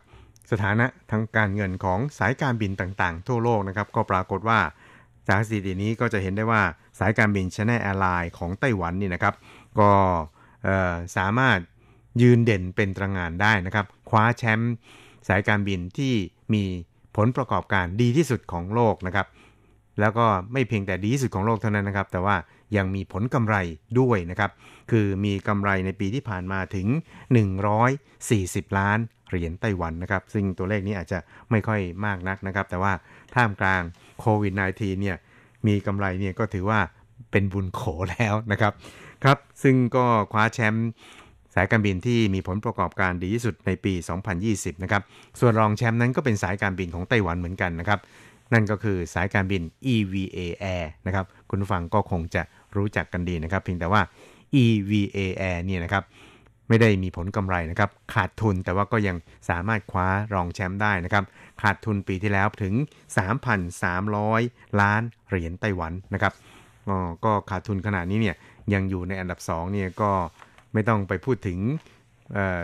[0.51, 4.59] สถานะทางการเงินของสายการบินต่างๆ ทั่วโลกนะครับ ก็ปรากฏว่า
[5.27, 6.61] จากสถิตินี้ก็จะเห็นได้ว่า
[6.99, 9.35] สายการบิน China Airlines ของไต้หวันนี่นะครับ
[9.79, 9.91] ก็
[11.17, 11.59] สามารถ
[12.21, 14.73] ยืนเด่นเป็นตระหง่านได้นะครับ คว้าแชมป์
[15.27, 16.13] สายการบินที่
[16.53, 16.63] มี
[17.15, 19.27] ผลประกอบการดีที่สุดของโลกนะครับ
[19.99, 22.35] แล้วก็ไม่เพียงแต่ดีที่สุดของโลกเท่านั้นนะครับ แต่ว่า
[22.77, 23.55] ยังมีผลกำไร
[23.99, 24.51] ด้วยนะครับ
[24.91, 26.87] คือมีกำไรในปีที่ผ่านมาถึง
[28.03, 31.19] 140 ล้านเหรียญไต้หวันนะครับ ซึ่งตัวเลขนี้อาจจะ
[31.51, 32.93] ไม่ค่อยมากนักนะครับ แต่ว่า
[33.35, 33.81] ท่ามกลาง
[34.19, 35.17] โควิด -19 เนี่ย
[35.67, 36.79] มีกำไรเนี่ยก็ถือว่า
[37.31, 38.73] เป็นบุญโขแล้วนะครับ
[39.23, 40.89] ครับ ซึ่งก็คว้าแชมป์
[41.55, 43.93] สายการบินที่มีผลประกอบการดีที่สุดในปี
[44.39, 45.01] 2020 นะครับ
[45.39, 47.99] ส่วนรองแชมป์นั้นก็เป็นสายการบินของไต้หวันเหมือนกันนะครับ
[48.53, 49.61] นั่นก็คือสายการบิน
[49.93, 50.39] EVA
[50.75, 52.41] Air นะครับ คุณผู้ฟังก็คงจะ
[52.75, 54.01] รู้จักกันดีนะครับ เพียงแต่ว่า
[54.63, 56.03] EVA Air เนี่ยนะครับ
[56.69, 59.17] ไม่ได้มีผลกำไรนะครับ ขาดทุนแต่ว่าก็ยัง
[59.49, 61.23] สามารถคว้ารองแชมป์ได้นะครับ
[61.61, 62.73] ขาดทุนปีที่แล้วถึง
[63.97, 66.33] 3,300 ล้านเหรียญไต้หวันนะครับ
[67.25, 68.35] ก็ขาดทุนขนาดนี้เนี่ย
[68.73, 70.11] ยังอยู่ในอันดับ2เนี่ยก็
[70.73, 71.59] ไม่ต้องไปพูดถึง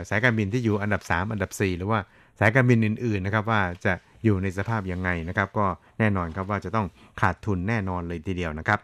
[0.10, 2.00] สายการบินที่อยู่อันดับ 3 อันดับ 4 หรือว่า
[2.40, 3.94] สายการบินอื่นๆนะครับว่าจะ
[4.24, 5.66] อยู่ในสภาพยังไงนะครับ ก็
[6.00, 6.88] แน่นอนครับว่าจะต้อง
[7.22, 8.80] ขาดทุนแน่นอนเลยทีเดียวนะครับ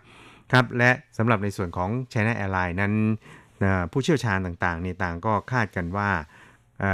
[0.51, 2.93] ครับและสำหรับในส่วนของ China Airline นั้น
[3.91, 6.09] ผู้เชี่ยวชาญต่างๆนี่ต่างก็คาดกันว่า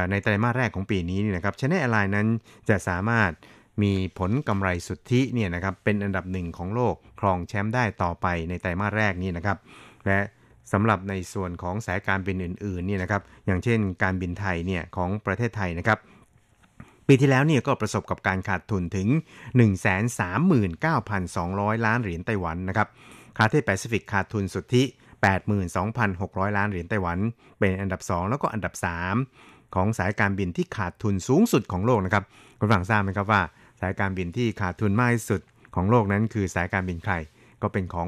[0.09, 2.27] ในไตรมาสแรกของปีนี้นี่นะครับ China Airline นั้น
[2.69, 3.31] จะสามารถ
[3.83, 9.57] มีผลกำไรสุทธิเนี่ยนะครับเป็นอันดับหนึ่งของโลกครองแชมป์ได้ต่อไปในไตรมาสแรกนี้นะครับ
[10.05, 10.19] และ
[10.73, 15.99] สำหรับในส่วนของสายการบินอื่นๆนี่นะครับอย่างเช่น การบินไทยเนี่ยของประเทศไทยนะครับ
[17.07, 19.07] ปีที่แล้วเนี่ยก็ประสบกับการขาดทุนถึง
[20.67, 22.87] 139,200 ล้านเหรียญไต้หวันนะครับ
[23.37, 24.83] คาเทแปซิฟิกขาดทุนสุทธิ
[25.49, 27.17] 82,600 ล้านเหรียญไต้หวัน
[27.59, 28.73] เป็นอันดับ 2 แล้วก็อันดับ
[29.23, 32.23] 3 ของสายการบินที่ขาดทุนสูงสุดของโลกนะครับ
[32.59, 33.41] คุณฟังทราบไหมครับว่า
[33.81, 35.41] สายการบินที่ขาดทุนมากที่สุด
[35.75, 37.13] ของโลกนั้นคือสายการบินใคร
[37.61, 38.07] ก็เป็นของ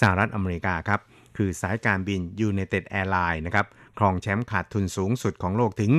[0.00, 1.00] สหรัฐอเมริกาครับ
[1.36, 3.66] คือสายการบิน United Airlines นะครับ
[3.98, 5.92] ครองแชมป์ขาดทุนสูงสุดของโลกถึง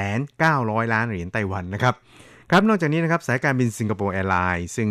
[0.00, 1.94] 2,900 ล้านเหรียญไต้หวันนะครับ
[2.50, 4.88] ครับนอกจากนี้นะครับสายการบิน Singapore Airlines ซึ่ง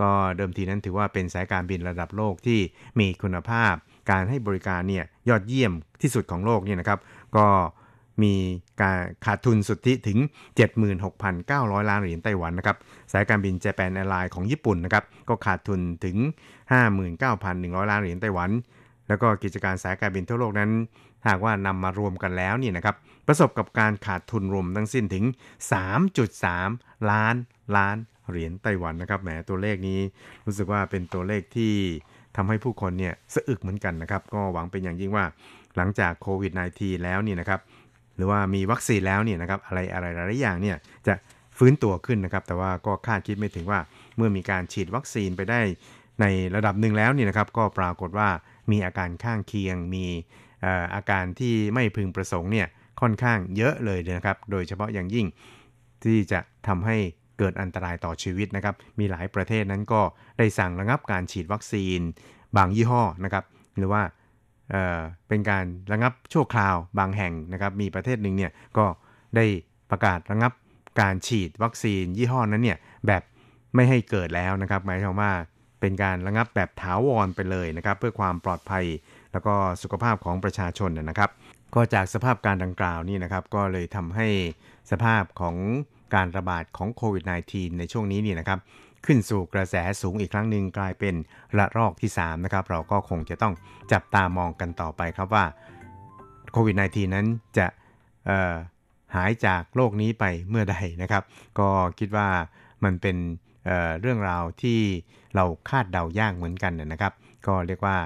[0.00, 2.58] ก็เดิมทีนั้นถือว่าเป็นสายการบินระดับโลกที่
[2.98, 3.74] มีคุณภาพ
[4.10, 6.98] การให้บริการเนี่ยยอดเยี่ยมที่สุดของโลกเนี่ยนะครับ
[7.36, 7.46] ก็
[8.22, 8.34] มี
[8.82, 10.18] การขาดทุนสุทธิถึง
[11.04, 12.76] 76,900 ล้านเหรียญไต้หวันนะครับ
[13.12, 16.16] สายการบิน Japan Airlines ของญี่ปุ่นนะครับก็ขาดทุนถึง
[17.08, 18.50] 59,100 ล้านเหรียญไต้หวัน
[19.08, 20.70] แล้วก็กิจการสายการบินทั่วโลกนั้น
[21.28, 25.24] หากว่านำมารวมกันแล้วนี่นะครับประสบกับการขาดทุนรวมทั้งสิ้นถึง
[26.16, 27.34] 3.3 ล้าน
[27.76, 27.96] ล้าน
[28.28, 30.00] เหรียญไต้หวันนะครับแหมตัวเลขนี้
[30.46, 31.72] รู้สึกว่าเป็นตัวเลขที่
[32.36, 35.24] ทำให้ผู้คนเนี่ยสะอึกเหมือนกันนะครับ ก็หวังเป็นอย่างยิ่งว่า
[35.76, 37.60] หลังจากโควิด -19 แล้วนี่นะครับ
[38.16, 41.14] หรือว่ามีวัคซีนแล้วเนี่ยนะครับอะไรอะไรหลายอย่างเนี่ยจะ
[41.58, 43.80] ฟื้นตัวขึ้นนะครับ แต่ว่าก็คาดคิดไม่ถึงว่า
[44.16, 45.60] เมื่อมีการฉีดวัคซีนไปได้
[46.20, 48.28] ในระดับหนึ่งแล้วนี่นะครับ ก็ปรากฏว่า
[48.70, 50.04] มีอาการข้างเคียง มี
[50.94, 52.68] อาการที่ไม่พึงประสงค์เนี่ย
[53.00, 55.26] ค่อนข้างเยอะเลยนะครับ โดยเฉพาะอย่างยิ่ง
[56.04, 56.96] ที่จะทำให้
[57.38, 60.00] เกิดอันตรายต่อชีวิตนะครับ มีหลายประเทศนั้นก็
[60.38, 62.00] ได้สั่งระงับการฉีดวัคซีน
[62.56, 63.44] บางยี่ห้อนะครับ
[63.78, 64.02] หรือว่า
[64.70, 68.86] เเป็นการระงับชั่วคราวบางแห่งนะครับ มีประเทศหนึ่งเนี่ยก็
[69.36, 69.44] ได้
[69.90, 70.52] ประกาศระงับ
[71.00, 73.22] การฉีดวัคซีนยี่ห้อนั้นเนี่ยแบบ
[73.74, 75.32] ไม่ให้เกิดแล้วนะครับ หมายความว่า
[75.80, 78.84] เป็นการระงับแบบถาวรไปเลยนะครับเพื่อความปลอดภัย
[79.32, 81.30] แล้วก็สุขภาพของประชาชนนะนะครับ
[81.74, 84.28] ก็จากสภาพการดังกล่าวนี่นะครับก็เลยทำให้
[84.90, 85.56] สภาพของ
[86.14, 88.58] การระบาดของโควิด -19 ในช่วงนี้นี่นะครับ
[89.06, 91.14] ขึ้นสู่กระแสสูงอีกครั้งหนึ่งกลายเป็น
[91.58, 93.54] ระลอกที่3นะครับเราก็คงจะต้อง
[93.92, 95.44] จับตามองกันต่อไปครับว่า
[96.52, 97.26] โควิด -19 นั้น
[97.58, 97.66] จะ
[99.14, 101.22] หายจากโลกนี้ไปเมื่อใดนะครับ
[101.58, 102.28] ก็คิดว่า
[102.84, 103.16] มันเป็น
[103.66, 104.80] เเรื่องราวที่
[105.34, 107.12] เราคาดเดายากเหมือนกันนะครับ
[107.46, 107.96] ก็เรียกว่า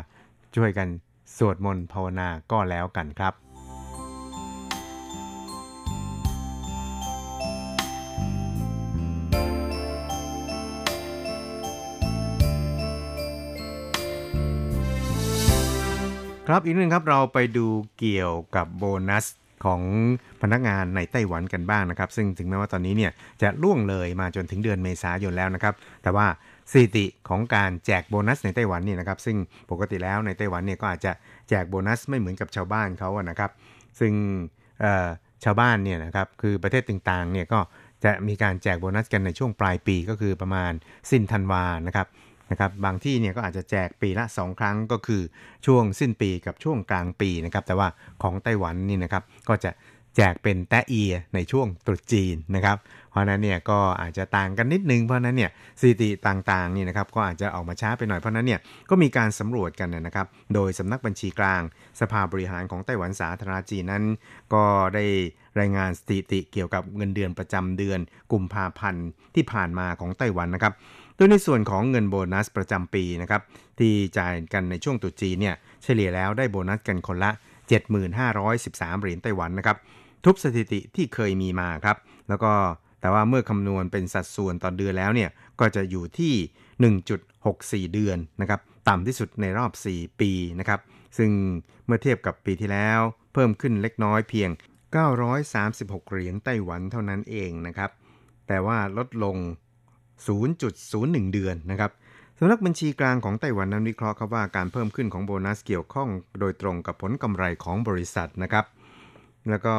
[0.57, 0.89] ช่วยกัน
[1.37, 3.35] สวดมนต์ภาวนาก็แล้วกันครับ
[16.49, 17.67] ครับอีกหนึ่งครับเราไปดู
[17.99, 19.27] เกี่ยวกับโบนัส
[19.65, 19.83] ของ
[20.43, 26.27] พนักงานในไต้หวันกันบ้างนะครับ ซึ่งถึงแม้ว่าตอนนี้เนี่ยจะล่วงเลยมาจนถึงเดือนเมษายนแล้วนะครับ แต่ว่า
[26.71, 29.37] สถิติของการแจกโบนัสในไต้หวันเนี่ยนะครับ ซึ่ง
[29.71, 31.13] ปกติแล้วในไต้หวันเนี่ยก็อาจจะ
[31.49, 33.51] แจกโบนัสไม่เหมือนกับชาวบ้านเขาอะนะครับ
[34.01, 34.13] ซึ่ง
[35.45, 37.61] ชาวบ้านเนี่ยนะครับคือประเทศต่างๆเนี่ยก็
[38.05, 40.73] จะมีการแจกโบนัสกันในช่วงปลายปีก็คือประมาณ
[41.11, 42.07] สิ้นธันวานะครับ
[42.51, 45.23] นะครับบางที่เนี่ยก็อาจจะแจกปีละ 2 ครั้งก็คือ
[45.67, 47.89] ช่วงสิ้นปีกับช่วงกลางปีนะครับแต่ว่า
[48.23, 49.73] ของไต้หวันนี่นะครับก็จะ
[50.17, 52.77] แจกเป็นแตะเอียในช่วงตรุษจีนนะครับ
[53.11, 58.61] เพราะนั้นเนี่ยก็อาจจะต่างกันนิดนึงเพราะนั้นเนี่ยสถิติต่างๆนี่นะครับก็อาจจะออกมาช้าไปหน่อยเพราะนั้นเนี่ย
[58.91, 61.63] ก็มีการสำรวจกันนะครับ โดยสำนักบัญชีกลาง
[62.01, 64.05] สภาบริหารของไต้หวันสาธารณจีนนั้น
[64.55, 65.05] ก็ได้
[65.61, 68.01] รายงานสถิติเกี่ยวกับเงินเดือนประจำเดือน
[68.33, 70.75] กุมภาพันธ์ที่ผ่านมาของไต้หวันนะครับ
[71.23, 73.43] ดยในส่วนของเงินโบนัสประจำปีนะครับ
[73.79, 77.31] ที่จ่ายกันในช่วงตุจีนเนี่ยเฉลี่ยแล้วได้โบนัสกันคนละ
[77.97, 79.77] 7513 เหรียญไต้หวันนะครับ
[80.25, 81.97] ทุบสถิติที่เคยมีมาครับ
[82.29, 82.53] แล้วก็
[83.01, 85.31] แต่ว่าเมื่อคำนวณเป็นสัดส่วนต่อเดือนแล้วเนี่ย
[85.61, 90.81] ก็จะอยู่ที่ 1.64 เดือนนะครับต่ำที่สุดในรอบ 4 ปีนะครับ
[91.19, 91.31] ซึ่ง
[91.87, 93.01] เมื่อเทียบกับปีที่แล้ว
[93.33, 94.51] เพิ่มขึ้นเล็กน้อยเพียง
[95.31, 97.91] 936 เหรียญไต้หวันเท่านั้นเองนะครับ
[98.49, 99.37] แต่ว่าลดลง
[100.59, 101.91] 0.01 เดือนนะครับ
[102.39, 106.09] สำนักบัญชีกลางของไต้หวันนั้นวิเคราะห์ครับว่าการเพิ่มขึ้นของโบนัสเกี่ยวข้อง
[106.41, 108.65] โดยตรงกับผลกำไรของบริษัทนะครับ
[109.51, 109.75] แล้วก็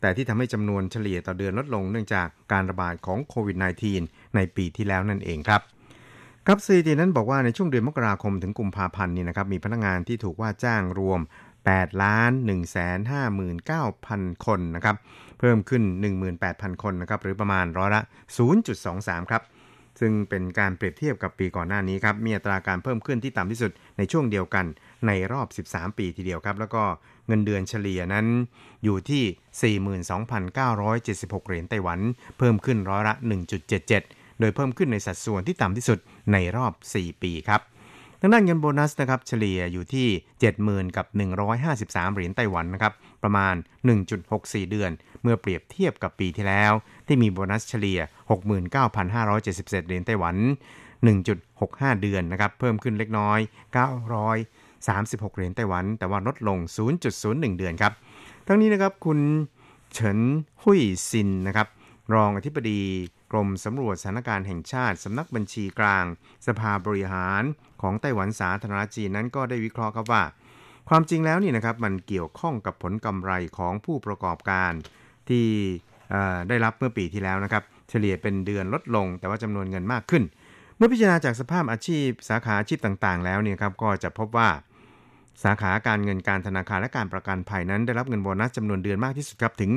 [0.00, 3.56] แต่ที่ทำให้จำนวนเฉลี่ยต่อเดือนลดลงเนื่องจากการระบาดของโควิด
[3.96, 5.62] -19 ในปีที่แล้วนั่นเองครับ
[6.46, 11.20] ครับสถิตินั้นบอกว่าในช่วงเดือนมกราคมถึงกุมภาพันธ์นี่นะครับมีพนักงานที่ถูกว่าจ้างรวม
[11.64, 13.42] 8ล้าน1 5 9 0
[14.10, 14.96] 0 0 คนนะครับ
[15.38, 15.82] เพิ่มขึ้น
[16.32, 18.02] 18,000 คนนะครับ หรือประมาณร้อยละ
[18.66, 19.42] 0.23 ครับ
[20.02, 24.66] ซึ่งเป็นการเปรียบเทียบกับปีก่อนหน้านี้ครับ มีอัตราการเพิ่มขึ้นที่ต่ำที่สุดในช่วงเดียวกัน
[25.06, 26.82] ในรอบ 13 ปีทีเดียวครับ แล้วก็
[27.26, 28.26] เงินเดือนเฉลี่ยนั้น
[28.84, 29.76] อยู่ที่
[30.20, 31.98] 42,976 เหรียญไต้หวัน
[32.38, 33.14] เพิ่มขึ้นร้อยละ
[33.76, 35.98] 1.77 โดยเพิ่มขึ้นในสัดส่วนที่ต่ำที่สุด
[36.32, 37.60] ในรอบ 4 ปีครับ
[38.20, 40.06] ทางด้านเงินโบนัสนะครับเฉลี่ยอยู่ที่
[40.52, 41.06] 70,000 กับ
[41.60, 43.54] 153 เหรียญไต้หวันนะครับ ประมาณ
[44.12, 44.90] 1.64 เดือน
[45.22, 46.72] เมื่อเปรียบเทียบกับปีที่แล้ว
[47.06, 48.00] ที่มีโบนัสเฉลี่ย
[48.72, 50.36] 69,577เหรียญไต้หวัน
[51.18, 53.38] 1.65 เดือนนะครับเพิ่มขึ้นเล็กน้อย
[54.78, 56.58] 936 เหรียญไต้หวัน แต่ว่าลดลง
[57.08, 57.92] 0.01 เดือนครับ
[58.46, 59.20] ทั้งนี้นะครับคุณ
[59.92, 60.18] เฉิน
[60.62, 61.68] หุยซินนะครับ
[62.14, 62.80] รองอธิบดี
[63.32, 66.04] กรมสำรวจสถานการณ์แห่งชาติ สำนักบัญชีกลาง
[66.46, 67.42] สภาบริหาร
[67.82, 70.22] ของไต้หวันสาธารณจีนนั้นก็ได้วิเคราะห์ครับว่า
[70.88, 74.72] ความจริงแล้วนี่นะครับมันเกี่ยวข้องกับผลกำไรของผู้ประกอบการ
[75.28, 75.46] ที่
[76.48, 80.22] ได้รับเมื่อปีที่แล้วนะครับเฉลี่ยเป็นเดือนลดลง แต่ว่าจำนวนเงินมากขึ้น
[80.76, 84.48] เมื่อพิจารณาจากสภาพอาชีพ สาขาอาชีพต่างๆ แล้วเนี่ยครับก็จะพบว่า
[85.44, 89.70] สาขาการเงินการธนาคารและการประกันภัยนั้นได้รับเงินโบนัสจำนวนเดือนมากที่สุดครับถึง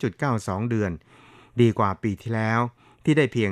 [0.00, 0.90] 3.92 เดือน
[1.60, 2.60] ดีกว่าปีที่แล้ว
[3.04, 3.50] ที่ได้เพียง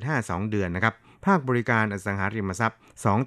[0.00, 0.94] 3.52 เดือนนะครับ
[1.26, 2.78] ภาคบริการอสังหาริมทรัพย์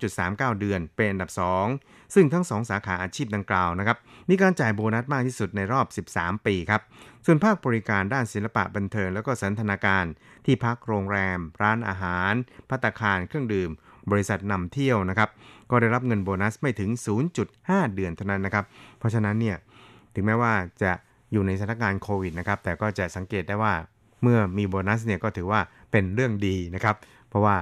[0.06, 1.32] 2.39 เดือนเป็นอันดับ
[1.71, 3.97] 2 ซึ่งทั้ง 2 สาขาอาชีพดังกล่าวนะครับ
[4.30, 6.82] มีการจ่ายโบนัสมากที่สุดในรอบ 13 ปีครับ
[7.25, 10.06] ส่วนภาคบริการด้านศิลปะบันเทิงแล้วก็สันทนาการ
[10.45, 12.34] ที่พักโรงแรม ร้านอาหาร
[12.69, 13.69] พัตคารเครื่องดื่ม
[14.12, 15.30] บริษัทนำเที่ยวนะครับ
[15.69, 16.89] ก็ได้รับเงินโบนัสไม่ถึง
[17.43, 18.65] 0.5 เดือนเท่านั้นนะครับ
[18.99, 19.58] เพราะฉะนั้นเนี่ย
[20.13, 20.91] ถึงแม้ว่าจะ
[21.32, 23.73] อยู่ในสถานการณ์โควิดนะครับแต่ก็จะสังเกตได้ว่า
[24.23, 25.60] เมื่อมีโบนัสเนี่ยก็ถือว่า
[25.91, 26.95] เป็นเรื่องดีนะครับ
[27.30, 27.56] เพราะว่า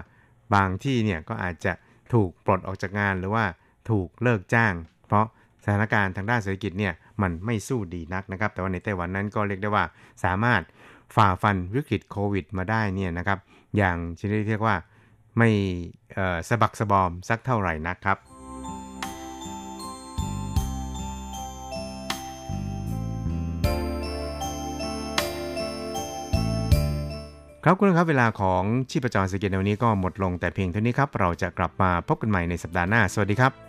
[0.54, 1.74] บางที่เนี่ยก็อาจจะ
[2.14, 3.46] ถูกปลดออกจากงานหรือว่า
[3.90, 4.74] ถูกเลิกจ้าง
[5.08, 5.26] เพราะ
[5.64, 9.86] สถานการณ์ทางด้านเศรษฐกิจเนี่ยมันไม่สู้ดีนักนะครับ แต่ว่าในไต้หวันนั้นก็เรียกได้ว่า
[10.24, 10.62] สามารถ
[11.16, 13.40] ฝ่าฟันวิกฤตโควิดมาได้เนี่ยนะครับ
[13.78, 14.76] อย่างชนิดที่เรียกว่า
[15.38, 15.50] ไม่
[16.50, 18.18] สะบักสะบอมสักเท่าไหร่นะครับ
[27.64, 33.69] ครับคุณครับเวลาของชีพจรสกิจในวันนี้ก็หมดลงแต่เพียงเท่านี้ครับ เราจะกลับมาพบกันใหม่ในสัปดาห์หน้า สวัสดีครับ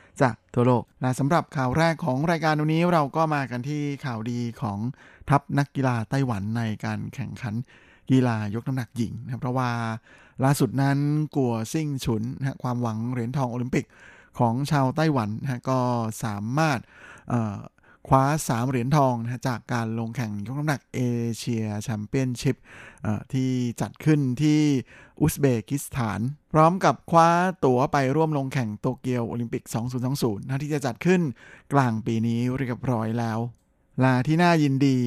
[0.21, 4.79] จากทั่วโลกนะสำหรับข่าวแรกของรายการวันนี้เราก็มากันที่ข่าวดีของ
[5.29, 7.53] ทัพนักกีฬาไต้หวันในการแข่งขัน
[8.11, 9.69] กีฬายกน้ำหนักหญิงนะเพราะว่า
[10.43, 10.97] ล่าสุดนั้น
[11.35, 13.85] กัวซิงฉุนนะความหวังเหรียญทองโอลิมปิก
[14.39, 15.79] ของชาวไต้หวันนะก็
[16.23, 16.79] สามารถ
[18.07, 21.01] คว้า 3 เหรียญทองนะจากการลงแข่งยกน้ำหนักเอ
[21.37, 22.55] เชียแชมเปี้ยนชิพ
[23.33, 24.61] ที่จัดขึ้นที่
[25.21, 26.19] อุซเบกิสถาน
[26.53, 27.29] พร้อมกับคว้า
[27.65, 29.63] ตั๋วไปร่วมลงแข่งโตเกียวโอลิมปิก
[30.07, 31.21] 2020นะที่จะจัดขึ้น
[31.73, 33.39] กลางปีนี้เรียบร้อยแล้ว
[34.03, 34.99] และที่น่ายินดี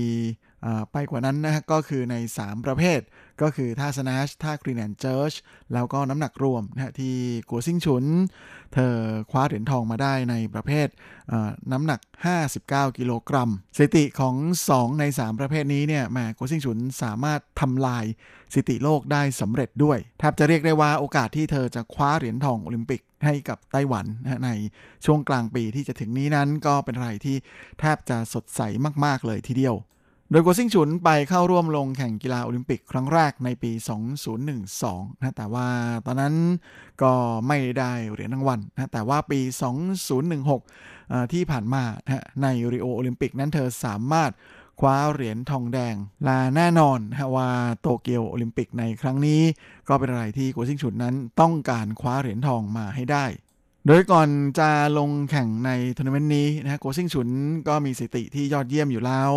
[0.92, 3.00] ไปกว่านั้นนะก็คือใน 3 ประเภท
[3.42, 5.32] ก็คือท่า snatch ท่า clean and jerk
[5.72, 7.14] แล้วก็น้ำหนักรวมนะที่
[7.50, 8.04] กัวซิงฉุน
[8.74, 8.94] เธอ
[9.30, 10.88] คว้าเหรียญทองมาได้ในประเภท
[11.72, 12.00] น้ำหนัก
[12.50, 14.34] 59 กิโลกรัมสถิติของ
[14.70, 18.04] 2 ใน 3 ประเภทนี้เนี่ยแหมกัวซิงฉุนสามารถทำลาย
[18.52, 24.06] สถิติโลกได้สำเร็จด้วยแทบจะเรียกได้ว่าโอกาสที่เธอจะคว้าเหรียญทองโอลิมปิกให้กับไต้หวัน
[24.44, 24.50] ใน
[25.04, 27.36] ช่วงกลางปีที่จะถึงนี้นั้นก็เป็นอะไรที่
[27.80, 28.60] แทบจะสดใส
[29.04, 29.76] มาก ๆ เลยทีเดียว
[30.36, 33.72] ดยกัวซิงฉุนไปเข้าร่วมลงแข่งกีฬาโอลิมปิกครั้งแรกในปี
[34.46, 35.68] 2012 นะ แต่ว่า
[36.06, 36.34] ตอนนั้น
[37.02, 37.12] ก็
[37.48, 39.40] ไม่ได้เหรียญรางวัลนะ แต่ว่าปี
[40.36, 44.30] 2016 ที่ผ่านมานะในริโอโอลิมปิกนั้นเธอสามารถ
[44.80, 49.40] คว้าเหรียญทองแดงและแน่นอนนะว่าโตเกียวโอลิมปิกในครั้งนี้
[49.88, 53.24] ก็เป็นอะไรที่กัวซิงฉุนนั้นต้องการคว้าเหรียญทองมาให้ได้
[53.88, 57.28] โดยก่อนจะลงแข่งในทัวร์นาเมนต์นี้นะกัวซิงฉุน
[57.68, 59.30] ก็มีสถิติที่ยอดเยี่ยมอยู่แล้ว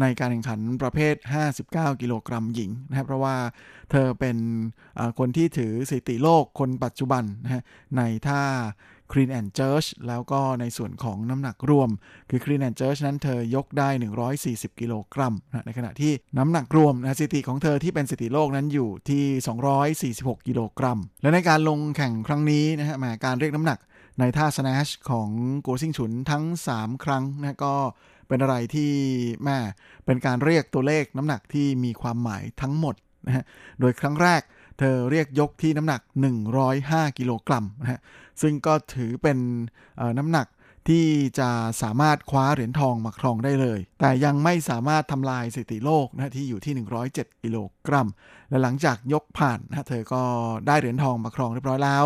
[0.00, 1.14] ในการแข่งขันประเภท
[1.58, 3.36] 59 กิโลกรัมหญิงนะครับเพราะว่า
[3.90, 4.36] เธอเป็น
[5.18, 7.62] คนที่ถือสถิติโลกคนปัจจุบันนะฮะ
[7.96, 8.42] ในท่า
[9.12, 11.90] Clean and Jerk แล้วก็ในส่วนของน้ำหนักรวม
[12.30, 13.88] คือ Clean and Jerk นั้นเธอยกได้
[14.34, 19.24] 140 กิโลกรัมนะในขณะที่น้ำหนักรวมนะสถิติของเธอที่เป็นสถิติโลกนั้นอยู่ที่
[20.26, 23.78] 246 กิโลกรัม และในการลงแข่งครั้งนี้นะฮะมาการเรียกน้ำหนัก
[24.18, 25.30] ในท่าสแนชของ
[25.62, 26.44] โกซิงฉุนทั้ง
[26.74, 27.74] 3 ครั้งนะก็
[28.28, 28.92] เป็นอะไรที่
[29.44, 29.58] แม่
[30.04, 32.94] เป็นการเรียกตัวเลขน้ำหนักที่มีความหมายทั้งหมด
[33.26, 33.44] นะฮะ
[33.80, 34.42] โดยครั้งแรก
[34.78, 36.00] เธอเรียกยกที่น้ำหนัก
[36.60, 38.00] 105 กิโลกรัมนะฮะ
[38.42, 39.38] ซึ่งก็ถือเป็น
[40.18, 40.46] น้ำหนัก
[40.90, 41.08] ที่
[41.40, 41.50] จะ
[41.82, 46.74] สามารถคว้าเหรียญทองมาครองได้เลย แต่ยังไม่สามารถทำลายสถิติโลกนะที่อยู่ที่
[47.08, 48.08] 107 กิโลกรัม
[48.50, 50.22] และหลังจากยกผ่านนะเธอก็
[50.66, 52.04] ได้เหรียญทองมาครองเรียบร้อยแล้ว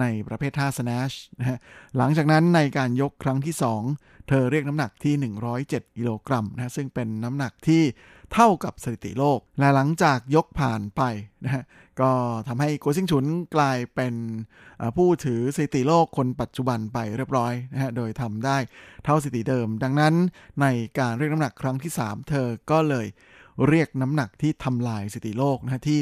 [0.00, 1.58] ในประเภทท่าสแนชนะฮะ
[1.96, 3.54] หลังจากนั้นในการยกครั้งที่
[3.92, 5.14] 2 เธอเรียกน้ำหนักที่
[5.56, 7.82] 107 กิโลกรัมนะซึ่งเป็นน้ำหนักที่
[8.34, 11.02] เท่ากับสถิติโลก และหลังจากยกผ่านไป
[11.44, 11.64] นะฮะ
[12.00, 12.12] ก็
[12.48, 13.24] ทำให้โกซิงฉุน
[13.56, 14.14] กลายเป็น
[14.96, 18.58] ผู้ถือสถิติโลกคนปัจจุบันไปเรียบร้อยนะฮะ โดยทำได้
[19.04, 20.14] เท่าสถิติเดิม ดังนั้น
[20.60, 20.66] ใน
[20.98, 23.08] การเรียกน้ำหนักครั้งที่ 3 เธอก็เลย
[23.68, 25.98] เรียกน้ำหนักที่ทำลายสถิติโลกนะที่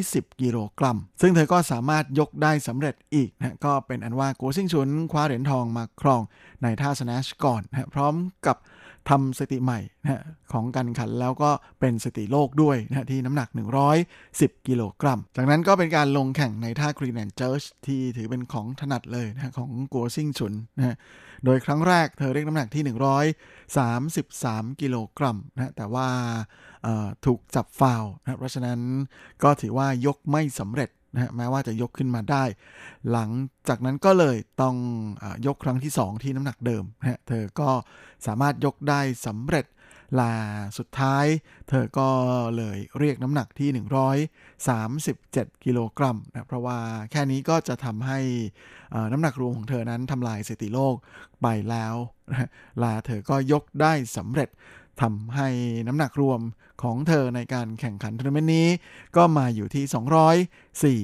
[0.00, 6.22] 110 กิโลกรัม ซึ่งเธอก็สามารถยกได้สำเร็จอีกนะก็เป็นอันว่าโกซิงฉุนคว้าเหรียญทองมาครอง
[6.62, 8.14] ในท่าสแนชก่อนนะพร้อม
[8.46, 8.56] กับ
[9.10, 13.48] ทำสถิติใหม่นะของการแข่งขันแล้วก็เป็นสถิติโลกด้วยนะที่น้ำหนัก
[14.08, 20.96] 110 กิโลกรัม จากนั้นก็เป็นการลงแข่งในท่า clean and jerk ที่ถือเป็นของถนัดเลยนะของกัวซิงฉุนนะ
[21.44, 22.82] โดยครั้งแรกเธอเรียกน้ำหนักที่
[24.06, 26.08] 133 กิโลกรัมนะแต่ว่า
[27.26, 28.78] ถูกจับฟาวล์นะเพราะฉะนั้น
[29.42, 32.44] ก็ถือว่ายกไม่สำเร็จ นะฮะแม้ว่าจะยกขึ้นมาได้
[33.10, 33.30] หลัง
[33.68, 37.68] จากนั้นก็เลยต้องยกครั้งที่ 2 ที่น้ำหนักเดิมนะฮะเธอก็
[38.26, 39.66] สามารถยกได้สำเร็จ
[40.20, 40.32] และ
[40.78, 41.26] สุดท้าย
[41.68, 42.08] เธอก็
[42.56, 43.68] เลยเรียกน้ำหนักที่
[44.86, 46.78] 137 กิโลกรัมนะเพราะว่า
[47.10, 48.18] แค่นี้ก็จะทำให้
[49.12, 50.96] น้ำหนักรวมของเธอนั้นทำลายสถิติโลก
[51.42, 51.94] ไปแล้ว
[52.30, 52.48] นะ
[52.82, 54.48] และเธอก็ยกได้สำเร็จ
[55.02, 55.48] ทำให้
[55.86, 56.40] น้ำหนักรวม
[56.82, 58.68] ของเธอในการแข่งขันทัวร์นาเมนต์นี้
[59.16, 59.84] ก็มาอยู่ที่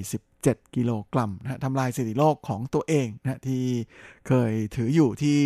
[0.06, 3.64] 247 กิโลกรัมนะทำลายสถิติโลกของตัวเองนะที่
[4.28, 5.38] เคยถืออยู่ที่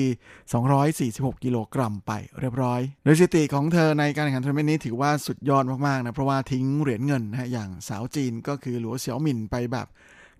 [1.33, 9.87] 246 กิโลกรัมไปเรียบร้อย โดยสถิติของเธอในการแข่งขันทัวร์นาเมนต์นี้ถือว่าสุดยอดมากๆนะเพราะว่าทิ้งเหรียญเงินนะอย่างสาวจีนก็คือหลัวเสี่ยวหมินไปแบบ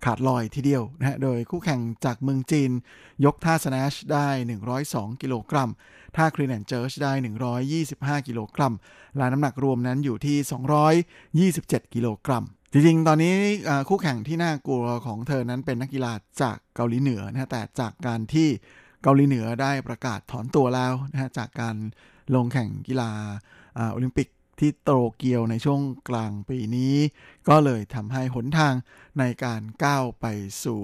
[0.05, 2.71] ขาดลอยทีเดียวนะฮะ โดยคู่แข่งจากเมืองจีน
[3.25, 4.27] ยกท่า snatch ได้
[4.75, 5.69] 102 กิโลกรัม
[6.15, 7.13] ท่า clean and jerk ได้
[7.71, 8.73] 125 กิโลกรัม
[9.17, 10.37] และน้ำหนักรวมนั้นอยู่ที่
[11.55, 13.35] 227 กิโลกรัมจริงๆ ตอนนี้
[13.89, 18.47] คู่แข่งที่น่ากลัวของเธอนั้นเป็นนักกีฬาจากเกาหลีเหนือนะแต่จากการที่
[19.03, 21.75] เกาหลีเหนือได้ประกาศถอนตัวแล้วนะฮะจากการ
[22.35, 23.09] ลงแข่งกีฬา
[23.93, 24.27] โอลิมปิก
[24.59, 26.95] ที่โตเกียวในช่วงกลางปีนี้
[27.49, 28.73] ก็เลยทำให้หนทาง
[29.19, 30.25] ในการก้าวไป
[30.63, 30.81] สู่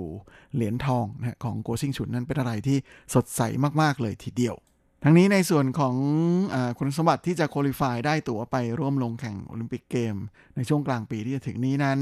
[0.54, 2.78] เหรียญทองนะของโกซิงฉุนนั้นเป็นอะไรที่
[3.14, 3.42] สดใส
[3.82, 4.56] มากๆเลยทีเดียว
[5.04, 10.16] ทั้งนี้ในส่วนของคุณสมบัติที่จะ qualify ได้ตั๋วไปร่วมลงแข่งโอลิมปิกเกม
[10.56, 12.00] ในช่วงกลางปีที่จะถึงนี้นั้น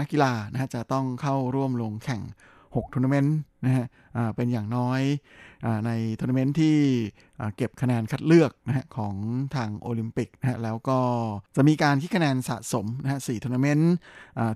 [0.00, 2.22] นักกีฬานะจะต้องเข้าร่วมลงแข่ง
[2.74, 3.86] 6ทัวร์นาเมนต์นะฮะ
[4.36, 6.76] เป็นอย่างน้อยในทัวร์นาเมนต์ที่
[7.56, 9.14] เก็บคะแนนคัดเลือกนะฮะของ
[9.56, 10.98] ทางโอลิมปิกนะฮะแล้วก็
[11.56, 13.92] จะมีการคิดคะแนนสะสมนะฮะสี่ทัวร์นาเมนต์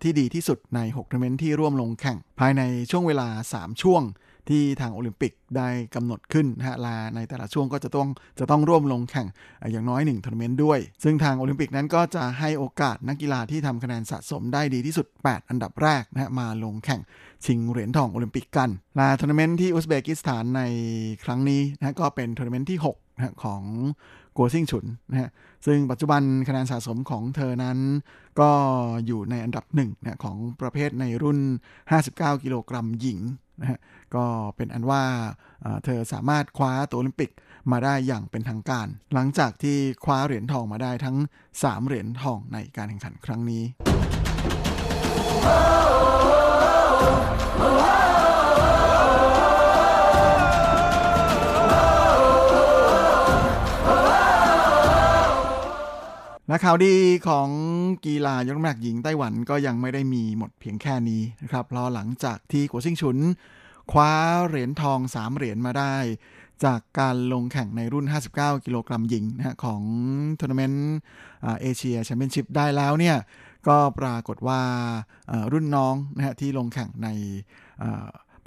[0.03, 4.03] ที่ดีที่สุดใน 6ทัวร์นาเมนต์ที่ร่วมลงแข่งภายในช่วงเวลา 3 ช่วง
[4.49, 9.26] ที่ทางโอลิมปิกได้กำหนดขึ้นนะฮะและในแต่ละช่วงก็จะต้องจะต้องร่วมลงแข่ง
[9.72, 17.01] อย่างน้อย1ทัวร์นาเมนต์ด้วย ซึ่งทางโอลิมปิกนั้นก็จะให้โอกาสนักกีฬาที่ทำคะแนนสะสมได้ดีที่สุด 8 อันดับแรกนะฮะมาลงแข่ง
[17.45, 20.62] ชิงเหรียญทองโอลิมปิกกันและทัวร์นาเมนต์ที่อุซเบกิสถานใน
[21.24, 23.62] ครั้งนี้นะก็เป็นทัวร์นาเมนต์ที่6นะของ
[24.36, 25.30] กัวซิงฉุนนะฮะ
[25.66, 27.78] ซึ่งปัจจุบันคะแนนสะสมของเธอนั้น
[28.40, 28.51] ก็
[29.07, 31.38] อยู่ในอันดับหนึ่งนะของประเภทในรุ่น
[31.90, 33.18] 59 กิโลกรัมหญิง
[33.61, 33.78] นะฮะ
[34.14, 34.24] ก็
[34.57, 35.03] เป็นอันว่า
[35.84, 37.30] เธอสามารถคว้าตัวโอลิมปิก
[37.72, 41.16] มาได้อย่างเป็นทางการ หลังจากที่คว้าเหรียญทองมาได้ทั้ง
[41.53, 43.62] 3 เหรียญทองในการแข่งขันครั้งนี้
[56.53, 56.94] และข่าวดี
[57.28, 57.48] ของ
[58.07, 63.18] กีฬายกน้ำหนักหญิงไต้หวันก็ยังไม่ได้มีหมดเพียงแค่นี้นะครับเพราะหลังจากที่กัวซิงฉุน
[63.92, 64.12] คว้า
[64.46, 65.94] เหรียญทอง 3 เหรียญมาได้
[66.64, 69.82] จากการลงแข่งในรุ่น 59 กิโลกรัมหญิงนะของ
[70.40, 70.94] ทัวร์นาเมนต์
[71.61, 73.16] เอเชียแชมเปี้ยนชิพได้แล้วเนี่ย
[73.68, 74.61] ก็ปรากฏว่า
[75.53, 77.09] รุ่นน้องนะฮะที่ลงแข่งใน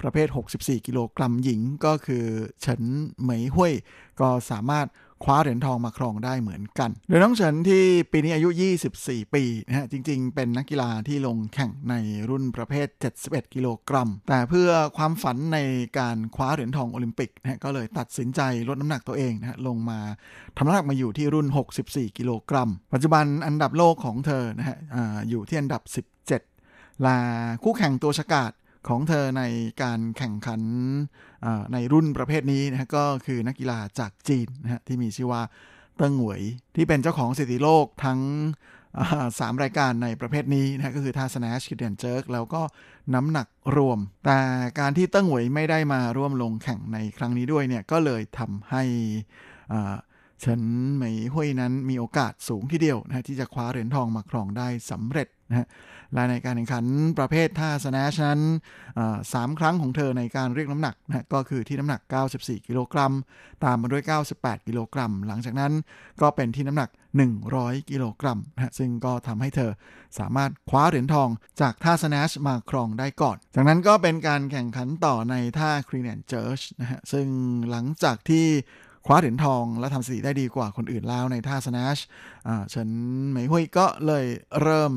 [0.00, 0.28] ประเภท
[0.58, 2.24] 64 กิโลกรัมหญิง ก็คือ
[2.60, 2.82] เฉิน
[3.20, 3.72] เหมยห้วย
[4.20, 4.86] ก็สามารถ
[5.24, 8.48] คว้าเหรียญทองมาครองได้เหมือนกัน โดยน้องเฉินที่ปีนี้อายุ
[8.92, 11.94] 24 ปีนะฮะจริงๆ เป็นนักกีฬาที่ลงแข่งใน
[12.30, 12.88] รุ่นประเภท
[13.22, 15.58] 71 กิโลกรัม แต่เพื่อความฝันใน
[15.98, 20.00] การคว้าเหรียญทองโอลิมปิกนะฮะก็เลยตัดสินใจลดน้ำหนักตัวเองนะฮะลงมา
[20.56, 21.46] ทำน้ำหนักมาอยู่ที่รุ่น
[21.82, 24.96] 64 กิโลกรัม ปัจจุบันอันดับโลกของเธอนะฮะอ
[25.30, 25.82] อยู่ที่อันดับ
[26.44, 27.18] 17 ลา
[27.62, 28.52] คู่แข่งตัวฉกาด
[28.88, 29.42] ของเธอใน
[29.82, 30.60] การแข่งขัน
[31.72, 35.42] ในรุ่นประเภทนี้นะก็คือนักกีฬาจากจีนนะฮะที่มีชื่อว่า
[35.96, 36.42] เติ้งหวย
[36.76, 38.20] ที่เป็นเจ้าของสถิติโลกทั้ง
[39.38, 42.62] สามรายการในประเภทนี้นะก็คือท่า snatch clean and jerk แล้วก็
[43.14, 44.38] น้ำหนักรวม แต่
[44.80, 48.82] การที่เติ้งหวยไม่ได้มาร่วมลงแข่งในครั้งนี้ด้วยเนี่ยก็เลยทำให้
[50.40, 50.62] เฉิน
[50.94, 55.66] เหมยห้วยนั้นมีโอกาสสูงทีเดียวนะที่จะคว้าเหรียญทองมาครองได้สำเร็จ นะฮะ
[56.14, 56.84] และในการแข่งขัน
[57.18, 58.40] ประเภทท่าสแนชนั้น
[59.32, 62.00] สามครั้งของเธอในการเรียกน้ำหนักนะก็คือที่น้ำหนัก
[62.34, 63.12] 94 กิโลกรัม
[63.64, 64.02] ตามมาด้วย
[64.36, 65.72] 98 กิโลกรัม หลังจากนั้น
[66.20, 66.90] ก็เป็นที่น้ำหนัก
[67.40, 69.70] 100 กิโลกรัมนะซึ่งก็ทำให้เธอ
[70.18, 71.28] สามารถคว้าเหรียญทอง
[71.60, 77.26] จากท่าสแนชมาครองได้ก่อน จากนั้นก็เป็นการแข่งขันต่อในท่าครีเนนเจิร์ชนะฮะซึ่ง
[77.70, 78.46] หลังจากที่
[79.08, 81.98] คว้าเหรียญทองและทำสถิติได้ดีกว่าคนอื่นแล้วในท่าสแนช
[82.68, 82.90] เฉิน
[83.30, 84.26] เหมยหุยก็เลย
[84.62, 84.92] เริ่ม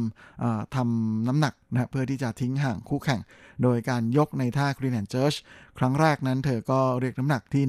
[0.76, 3.22] ทำน้ำหนักนะเพื่อที่จะทิ้งห่างคู่แข่ง
[3.64, 5.36] โดยการยกในท่า clean and jerk
[5.78, 7.64] ครั้งแรกนั้นเธอก็เรียกน้ำหนักที่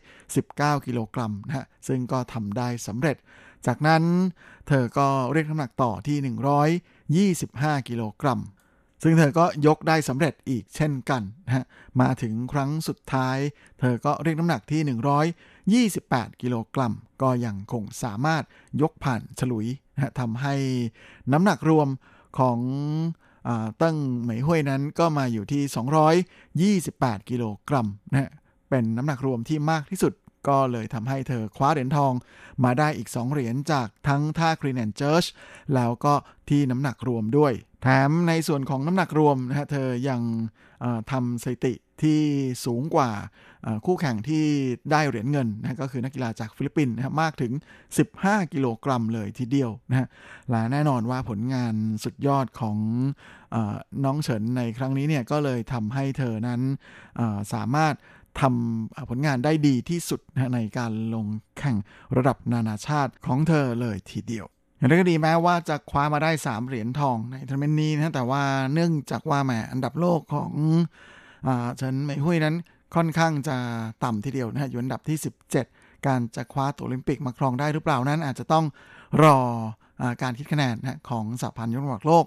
[0.00, 3.16] 119 กิโลกรัมนะฮะซึ่งก็ทำได้สำเร็จ
[3.66, 4.02] จากนั้น
[4.68, 8.40] เธอก็เรียกน้ำหนักต่อที่ 125 กิโลกรัม
[9.02, 11.64] ซึ่งเธอก็ยกได้สำเร็จอีกเช่นกันนะฮะ
[12.00, 13.36] มาถึงครั้งสุดท้าย
[13.80, 14.80] เธอก็เรียกน้ำหนักที่
[15.76, 16.92] 28 กิโลกรัม
[17.22, 18.42] ก็ยังคงสามารถ
[18.82, 20.54] ยกผ่านฉลุยนะทำให้
[21.32, 21.88] น้ำหนักรวม
[22.38, 22.58] ของ
[23.48, 23.50] อ
[23.80, 25.62] ติ้งเหมยห้วยนั้นก็มาอยู่ที่
[26.84, 28.30] 228 กิโลกรัมนะฮะ
[28.68, 30.12] เป็นน้ำหนักรวมที่มากที่สุด
[30.48, 32.12] ก็เลยทำให้เธอคว้าเหรียญทอง
[32.64, 35.24] มาได้อีก 2 เหรียญจากทั้งท่าครีนแอนเจิร์ช
[35.74, 36.14] แล้วก็
[36.48, 37.52] ที่น้ำหนักรวมด้วย
[37.82, 40.20] แถมในส่วนของน้ำหนักรวมนะฮะเธอยัง
[41.12, 42.20] ทำสถิติที่
[42.64, 43.10] สูงกว่า
[43.86, 44.44] คู่แข่งที่
[44.92, 47.52] ได้เหรียญเงินนะก็คือนักกีฬาจากฟิลิปปินส์นะมากถึง
[48.02, 50.08] 15 กิโลกรัมเลยทีเดียวนะฮะ
[50.50, 52.78] และแน่นอนว่าผลงานสุดยอดของ
[53.54, 53.56] อ
[54.04, 56.60] น้องเฉินในครั้งนี้เนี่ยก็เลยทำให้เธอนั้น
[57.54, 57.94] สามารถ
[58.40, 61.26] ทำผลงานได้ดีที่สุดนะในการลง
[61.58, 61.76] แข่ง
[62.16, 64.46] ระดับนานาชาติของเธอเลยทีเดียว
[64.78, 68.42] อย่างไรก็ดีแม้ว่าจะคว้ามาได้ 3 เหรียญทองในทัวร์นาเมนต์นี้นะแต่ว่า
[68.72, 70.52] เนื่องจากว่าแหมอันดับโลกของ
[71.46, 72.56] อเฉินเหมยหุยนั้น
[72.94, 73.56] ค่อนข้างจะ
[74.04, 75.18] ต่ำทีเดียวนะฮะอยู่อันดับที่
[75.62, 78.64] 17 การจะคว้าตั๋วโอลิมปิกมาครองได้หรือเปล่านั้น อาจจะต้อง
[79.22, 79.38] รอ
[80.22, 82.24] การคิดคะแนนนะของสหพันธ์ยกน้ำหนักโลก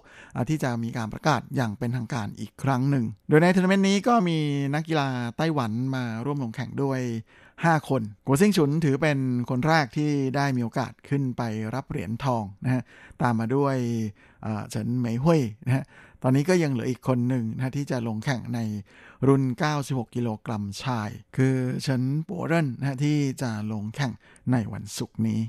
[0.50, 4.38] ที่จะมีการประกาศอย่างเป็นทางการอีกครั้งหนึ่ง โดยในทัวร์นาเมนต์นี้ก็มี
[4.76, 5.08] นักกีฬา
[5.38, 7.00] ไต้หวันมาร่วมลงแข่งด้วย
[7.46, 11.42] 5 คนกัวซิงฉุนถือเป็นคนแรกที่ได้มีโอกาสขึ้นไป
[11.76, 12.84] รับเหรียญทองนะฮะ
[13.22, 13.76] ตามมาด้วย
[14.70, 15.84] เฉินเหมยหุยนะฮะ
[16.24, 18.60] ตอนนี้ก็ยังเหลืออีกคนหนึ่งนะที่จะลงแข่งใน
[19.28, 19.44] รุ่น
[19.78, 24.14] 96 กิโลกรัมชาย คือเฉินปัวเรินนะที่จะลงแข่ง
[24.52, 25.42] ในวันศุกร์นี้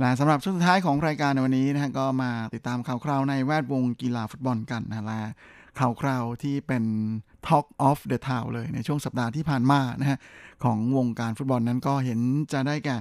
[0.00, 6.84] และสำหรับช่วงสุดท้ายของรายการในวันนี้นะฮะก็มาติดตามข่าวคราวในแวดวงกีฬาฟุตบอลกันนะและข่าว คราวที่เป็น
[7.46, 10.18] Talk of the Town เลยในช่วงสัปดาห์ที่ผ่านมานะฮะ
[10.64, 12.20] ของวงการฟุตบอลนั้นก็เห็น
[12.52, 12.96] จะได้แก่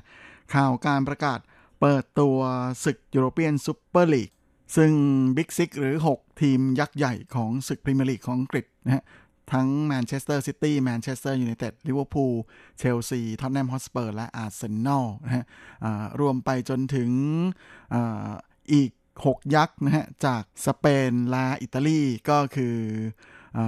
[0.53, 1.39] ข่าวการประกาศ
[1.82, 2.38] เปิดตัว
[2.86, 4.30] ศึกยูโรเปียนซูเปอร์ลีก
[4.75, 4.91] ซึ่ง
[5.38, 9.03] Big Six หรือ 6 ทีมยักษ์ใหญ่ของศึกพรีเมียร์ลีกของอังกฤษนะฮะ
[9.53, 12.34] ทั้งแมนเชสเตอร์ซิตี้แมนเชสเตอร์ยูไนเต็ดลิเวอร์พูล
[12.78, 15.45] เชลซีท็อตแนมฮอสเปอร์และอาร์เซนอลนะฮะ
[16.19, 17.09] รวมไปจนถึง
[17.93, 17.95] อ
[18.73, 18.91] อีก
[19.26, 22.76] 6 ยักษ์นะฮะจากสเปนและอิตาลีก็คือ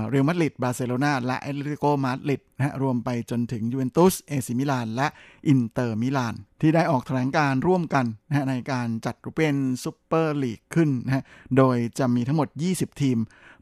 [0.09, 5.07] เรอัลมาดริดบาร์เซโลนาและแอตเลติโกมาดริด นะฮะรวมไปจนถึงยูเวนตุสเอซีมิลานและ
[5.47, 11.23] อินเตอร์มิลานที่ได้ออกแถลงการณ์ร่วมกันนะฮะในการจัดเป็นซูเปอร์ลีกขึ้นนะฮะ
[11.57, 13.19] โดยจะมีทั้งหมด 20 ทีม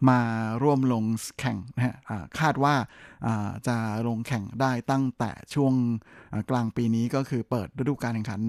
[0.09, 0.19] มา
[0.63, 1.03] ร่วมลง
[1.39, 1.95] แข่งนะฮะ
[2.39, 2.75] คาดว่า
[3.67, 3.77] จะ
[4.07, 5.73] ลงแข่งได้ตั้งแต่ช่วง
[6.49, 8.41] กลางปีนี้ก็คือเปิดฤดูการแข่งขัน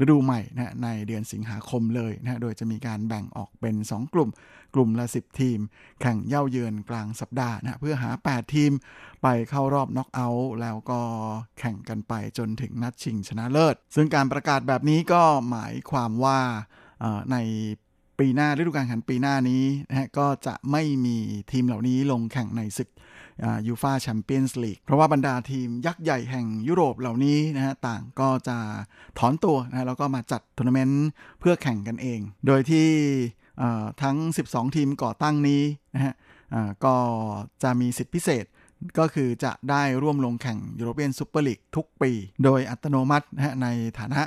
[0.00, 4.30] ฤดูใหม่นะในเดือนสิงหาคมเลยนะโดยจะมีการแบ่งออกเป็น 2 กลุ่ม
[4.74, 5.58] กลุ่มละ 10 ทีม
[6.00, 8.72] แข่งเย่าเยือนกลางสัปดาห์นะเพื่อหา 8 ทีม
[9.22, 11.00] ไปเข้ารอบน็อกเอาท์แล้วก็
[11.58, 16.38] แข่งกันไปจนถึงนัดชิงชนะเลิศ ซึ่งการประกาศแบบนี้ก็หมายความว่า
[17.32, 17.36] ใน
[18.18, 21.16] ปีหน้าฤดูกาลแข่งปีหน้านี้นะฮะก็จะไม่มี
[21.52, 22.88] ทีมเหล่านี้ลงแข่งในศึก
[23.66, 28.56] ยูฟาแชมเปี้ยนส์ลีกเพราะว่าบรรดาทีมยักษ์ใหญ่แห่งยุโรปเหล่านี้นะฮะต่างก็จะ
[29.18, 31.08] ถอนตัวนะแล้วก็มาจัดทัวร์นาเมนต์
[31.40, 32.88] เพื่อแข่งกันเอง โดยที่
[34.02, 34.16] ทั้ง
[34.46, 35.62] 12 ทีมก่อตั้งนี้
[35.94, 36.14] นะฮะ
[36.84, 36.96] ก็
[37.62, 38.44] จะมีสิทธิพิเศษ
[38.98, 42.10] ก็คือจะได้ร่วมลงแข่งยูโรเปียนซูเปอร์ลีกทุกปี
[42.44, 43.66] โดยอัตโนมัตินะฮะใน
[43.98, 44.22] ฐานะ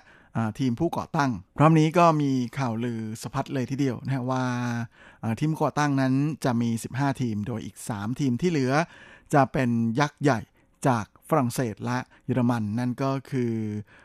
[0.59, 4.43] ทีมผู้ก่อตั้ง พร้อมนี้ก็มีข่าวลือสะพัดเลยทีเดียวนะว่า
[5.39, 6.13] ทีมก่อตั้งนั้น
[6.45, 8.73] จะมี 15 ทีม โดยอีก 3 ทีมที่เหลือ
[9.33, 10.39] จะเป็นยักษ์ใหญ่
[10.87, 13.53] จากฝรั่งเศสและเยอรมัน นั่นก็คือ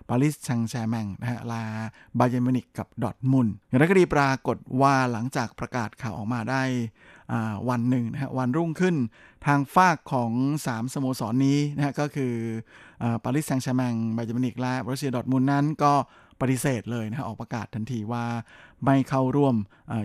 [0.08, 1.62] ปารีสแซงต์แชร์แมงนะฮะลา
[2.18, 6.62] บาเยนมินิกกับดอทมุนอย่างไรก็ดีปรากฏว่าหลังจากประกาศข่าวออกมาได้
[7.68, 8.96] วันหนึ่งนะฮะวันรุ่งขึ้น
[9.46, 10.32] ทางฟากของ
[10.64, 12.34] 3 สโมสรนนี้นะฮะก็คือ
[13.24, 15.92] ปารีสแซงต์แชร์กแมงไบเอิร์นมิวนิกและโบรุสเซียดอร์ทมุนด์นั้นก็
[16.40, 18.24] ปฏิเสธเลยนะออกประกาศทันทีว่า
[18.84, 19.54] ไม่เข้าร่วม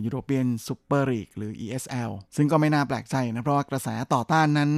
[0.06, 4.72] ยูโรเปียนซูเปอร์ลีกหรือ ESL ซึ่งก็ไม่น่าแปลกใจนะ เพราะว่ากระแสต่อต้านนั้น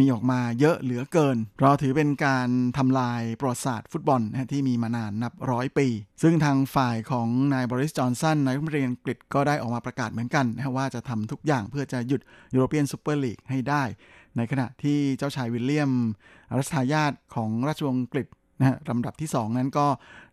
[0.00, 5.86] มีออกมาเยอะเหลือเกิน เพราะถือเป็นการทำลายประวัติศาสตร์ฟุตบอลนะที่มีมานานนับร้อยปี
[6.22, 12.20] ซึ่งทางฝ่ายของนายบอริสจอห์นสันนายรัฐมนตรีอังกฤษก็ได้ออกมาประกาศเหมือนกันนะว่าจะทำทุกอย่างเพื่อจะหยุด
[12.54, 13.82] ยูโรเปียนซูเปอร์ลีกให้ได้
[14.36, 15.92] ในขณะที่เจ้าชายวิลเลียม
[16.58, 18.26] รัชทายาทของราชวงศ์อังกฤษ
[18.60, 19.86] นะลำดับที่ 2 นั้นก็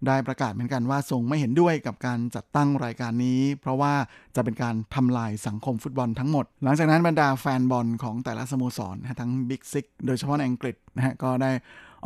[0.07, 3.93] ได้ประกาศเหมือนกันว่าทรงไม่เห็นด้วยกับการจัดตั้งรายการนี้ เพราะว่า
[4.35, 11.51] จะเป็นการทำลายสังคมฟุตบอลทั้งหมด หลังจากนั้นบรรดาแฟนบอลของแต่ละสโมสรทั้ง Big Six โดยเฉพาะในอังกฤษนะฮะก็ได้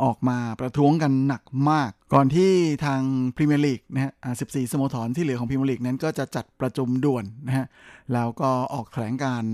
[0.04, 2.50] ออกมาประท้วงกันหนักมาก ก่อนที่
[2.86, 3.02] ทาง
[3.36, 7.66] พรีเมียร์ลีกนะฮะ14 สโมสรที่เหลือของพรีเมียร์ลีกนั้นก็จะจัดประชุมด่วนนะฮะ
[8.12, 9.44] แล้วก็ออกแถลงการณ์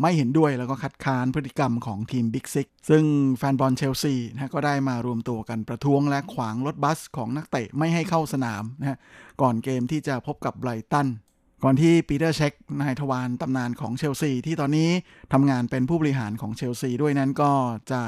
[0.00, 3.04] ไม่เห็นด้วยแล้วก็คัดค้านพฤติกรรมของทีม Big Six ซึ่ง
[3.38, 8.98] แฟนบอลเชลซีนะก็ได้มารวมตัวกันประท้วงและขวางรถบัสของนักเตะไม่ให้เข้าสนามนะฮะ
[9.40, 11.06] ก่อนเกมที่จะพบกับไบรตัน
[11.64, 14.90] ก่อนที่ปีเตอร์เช็กนายทวารตำนานของเชลซี ที่ตอนนี้
[15.32, 17.52] ทำงานเป็นผู้บริหารของเชลซีด้วยนั้นก็
[17.92, 18.02] จะ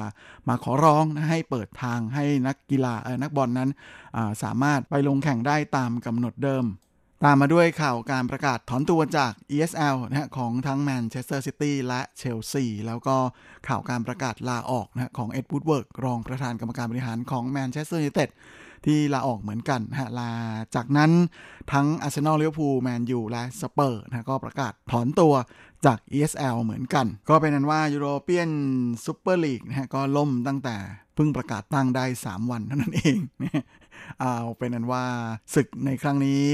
[0.48, 3.70] มาขอร้องนะให้เปิดทางให้นักกีฬาเออนักบอลนั้น
[4.42, 6.64] สามารถไปลงแข่งได้ตามกำหนดเดิม
[7.24, 13.16] ตามมาด้วยข่าวการประกาศถอนตัวจาก ESL นะฮะของทั้งแมนเชสเตอร์ซิตี้และเชลซีแล้วก็
[13.68, 18.30] ข่าวการประกาศลาออกนะของเอ็ดวูดเวิร์ดรองประธานกรรมการบริหารของแมนเชสเตอร์ยูไนเต็ด
[18.86, 20.30] ที่ลาออกเหมือนกันฮะหลัง
[20.74, 21.10] จากนั้น
[21.72, 25.34] ทั้งอาร์เซนอลลิเวอร์พูลแมนยูและสเปอร์สนะก็ประกาศถอนตัว
[25.86, 28.50] จาก ESL เหมือนกัน ก็เป็นอันว่ายูโรเปียน
[29.04, 30.76] ซูเปอร์ลีกนะฮะก็ล่มตั้งแต่
[31.14, 33.18] เพิ่งประกาศตั้งได้ 3 วันเท่านั้นเอง
[34.20, 35.04] เอาเป็นอันว่า
[35.54, 36.44] ศึกในครั้งนี้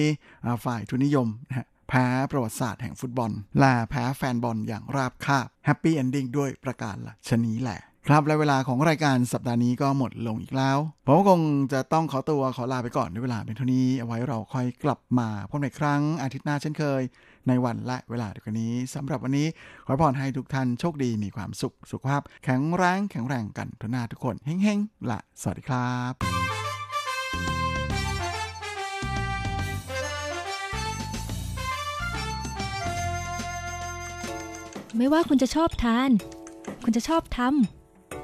[0.65, 11.41] ฝ่ายทุนนิยมนะแพ้ประวัติศาสตร์แห่งฟุตบอล และแพ้แฟนบอลอย่างราบคาบ happy ending ด้วยประการละฉะนี้แหละ ครับและเวลาของรายการสัปดาห์นี้ก็หมดลงอีกแล้ว ผมคง
[11.73, 17.03] จะต้องขอตัวขอลาไปก่อนด้วยเวลาเพียงเท่านี้ เอาไว้เราค่อยกลับมาพบในครั้งอาทิตย์หน้าเช่นเคย
[17.49, 19.47] ในวันและเวลาเดียวกันนี้สำหรับวันนี้
[19.87, 26.13] ขอพรให้ทุกท่านโชคดีมีความสุขสุขภาพ แข็งแรงแข็งแรงกันทุกท่านทุกคนเฮ้งๆละสวัสดีครับ
[34.97, 36.11] ไม่ว่าคุณจะชอบทาน
[36.85, 37.78] คุณจะชอบทำ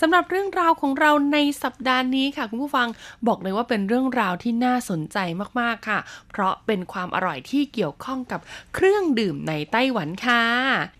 [0.00, 2.88] สำหรับเรื่องราวของเราในสัปดาห์นี้ค่ะ คุณผู้ฟัง
[3.26, 5.18] บอกเลยว่าเป็นเรื่องราวที่น่าสนใจ
[5.60, 5.98] มากๆค่ะ
[6.30, 8.40] เพราะเป็นความอร่อยที่เกี่ยวข้องกับ
[8.74, 10.42] เครื่องดื่มในไต้หวันค่ะ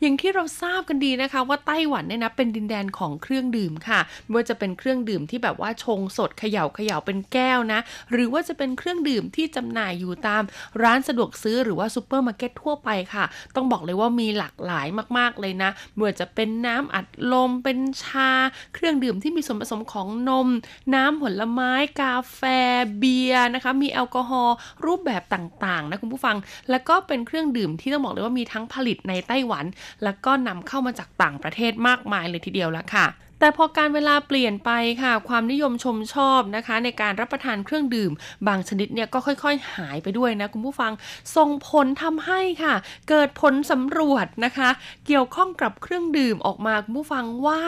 [0.01, 7.80] อย่างที่เราทราบกันดีนะคะ ว่าไต้หวันเนี่ยนะเป็นดินแดนของเครื่องดื่มค่ะไม่ว่าจะเป็นเครื่องดื่มที่แบบว่าชงสดเขย่าเขย่าเป็นแก้วนะ
[8.12, 10.42] หรือว่าจะเป็นเครื่องดื่มที่จำหน่ายอยู่ตาม
[10.82, 13.24] ร้านสะดวกซื้อหรือว่าซูเปอร์มาร์เก็ตทั่วไปค่ะ
[13.57, 14.86] ต้องบอกเลยว่ามีหลากหลาย
[15.18, 18.30] มาก ๆเลยนะไม่ว่าจะเป็นน้ำอัดลมเป็นชา
[18.74, 20.49] เครื่องรื่องดื่มที่มีส่วนผสมของนม
[20.95, 22.41] น้ำผลไม้กาแฟ
[22.99, 24.57] เบียร์นะคะมีแอลกอฮอล์
[24.87, 26.37] รูปแบบต่างๆนะคุณผู้ฟัง
[26.70, 29.64] แล้วก็เป็นเครื่องดื่มที่ต้องบอกเลยว่ามีทั้งผลิตในไต้หวัน
[30.05, 34.70] แล้วก็นำเข้ามาจากต่างประเทศมากมายเลยทีเดียวละค่ะ แต่พอการเวลาเปลี่ยนไป
[35.03, 38.12] ค่ะ ความนิยมชมชอบนะคะ ในการรับประทานเครื่องดื่ม
[38.47, 40.93] บางชนิดเนี่ยก็ค่อยๆ หายไปด้วยนะคุณผู้ฟัง
[41.37, 42.74] ส่งผลทำให้ค่ะ
[43.09, 44.68] เกิดผลสำรวจนะคะ
[45.07, 47.61] เกี่ยวข้องกับเครื่องดื่มออกมาคุณผู้ฟังว่า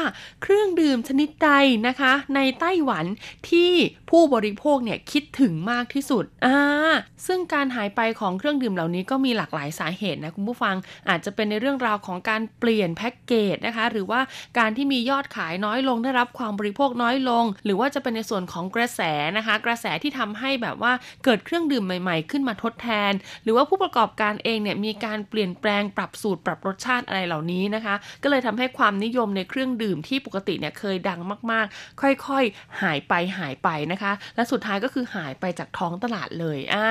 [0.43, 1.51] เครื่องดื่มชนิดใด
[1.87, 3.05] นะคะ ในไต้หวัน
[3.51, 3.73] ที่
[4.11, 6.59] ผู้บริโภคเนี่ยคิดถึงมากที่สุดอ่า
[7.27, 10.75] ซึ่งการหายไปของเครื่องดื่มเหล่านี้ก็มีหลากหลายสาเหตุนะคุณผู้ฟัง
[11.09, 14.21] อาจจะเป็นในเรื่องราวของการเปลี่ยนแพ็กเกจนะคะ หรือว่า
[14.59, 19.01] การที่มียอดขายน้อยลงได้รับความบริโภคน้อยลง หรือว่าจะเป็นในส่วนของกระแส
[19.37, 20.93] นะคะ กระแสที่ทำให้แบบว่า
[21.25, 36.89] เกิดเครื่องดื่มใหม่ ๆ ขึ้นมาทดแทน หรือว่าผู้ประกอบการเองเนี่ยมีการเปลี่ยนแปลงปรับสูตรปรับรสชาติอะไรเหล่านี้นะคะ ก็เลยทำให้ความนิยมในเครื่องดื่มที่ปกติเนี่ยเคยดังมากๆ ค่อยๆ หายไปหายไปนะคะ และสุดท้ายก็คือหายไปจากท้องตลาดเลยอ่า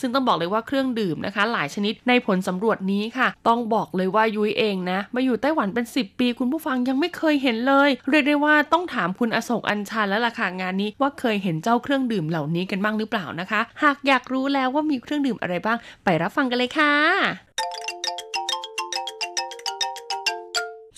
[0.00, 16.92] ซึ่งต้องบอกเลยว่าเครื่องดื่มนะคะ หลายชนิดในผลสำรวจนี้ค่ะ ต้องบอกเลยว่ายุ้ยเองนะมาอยู่ไต้หวันเป็น 10 ปีคุณผู้ฟังยังไม่เคยเห็นเลยเรียกได้ว่าต้องถามคุณอโศกอัญชันแล้วล่ะค่ะงานนี้ว่าเคยเห็นเจ้าเครื่องดื่มเหล่านี้กันบ้างหรือเปล่านะคะ หากอยากรู้แล้วว่ามีเครื่องดื่มอะไรบ้าง ไปรับฟังกันเลยค่ะ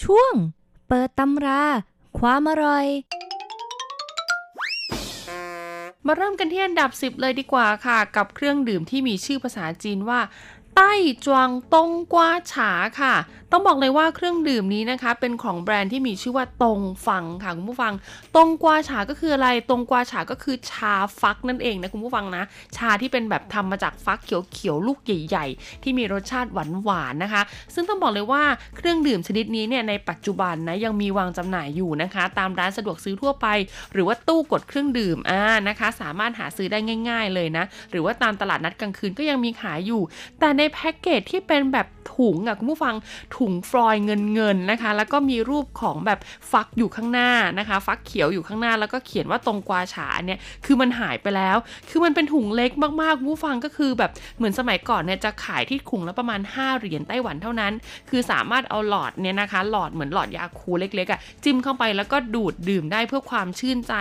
[0.02, 0.32] ช่วง
[0.88, 1.62] เปิดตำรา
[2.18, 2.86] ความอร่อย
[6.06, 10.20] มาเริ่มกันที่อันดับ 10 เลยดีกว่าค่ะ กับเครื่องดื่มที่มีชื่อภาษาจีนว่า
[10.76, 10.92] ใต้
[11.24, 12.70] จวงตงกวาฉา
[13.00, 13.14] ค่ะ
[13.54, 17.92] ต้องบอกเลยว่าเครื่องดื่มนี้นะคะ เป็นของแบรนด์ที่มีชื่อว่าตงฟังค่ะคุณผู้ฟัง
[18.36, 22.44] ตงกวาฉาก็คืออะไร ตงกวาฉาก็คือชาฟักนั่นเองนะคุณผู้ฟังนะ
[22.76, 26.50] ชาที่เป็นแบบทำมาจากฟักเขียวๆลูกใหญ่ ๆ ที่มีรสชาติ
[26.84, 27.42] หวานๆนะคะ
[27.74, 28.42] ซึ่งต้องบอกเลยว่า
[28.76, 33.46] เครื่องดื่มชนิดนี้เนี่ยในปัจจุบันนะยังมีวางจำหน่ายอยู่นะคะ ตามร้านสะดวกซื้อทั่วไป
[33.92, 40.02] หรือว่าตู้กดเครื่องดื่มอ่านะคะ สามารถหาซื้อได้ง่าย ๆเลยนะ หรือว่าตามตลาดนัดกลางคืนก็ยังมีขายอยู่
[40.40, 41.86] แต่ในในแพ็กเกจที่เป็นแบบ
[42.16, 42.94] ถุงอะคุณผู้ฟัง
[43.36, 46.18] ถุงฟลอยเงินเงินๆนะคะ แล้วก็มีรูปของแบบ
[46.52, 51.56] ฟักอยู่ข้างหน้านะคะ ฟักเขียวอยู่ข้างหน้า แล้วก็เขียนว่าตรงกวาฉาเนี่ยคือมันหายไปแล้ว
[51.90, 52.70] คือมันเป็นถุงเล็ก
[53.02, 57.72] มากๆคุณผู้ฟังก็คือแบบเหมือนสมัยก่อนเนี่ยจะขายที่ถุงละประมาณ 5 เหรียญไต้หวันเท่านั้น
[58.10, 63.94] คือสามารถเอาหลอดเนี่ยนะคะ หลอดเหมือนหลอดยาคูเล็กๆอะจิ้มเข้าไปแล้วก็ดูดดื่มได้เพื่อความชื่นใจ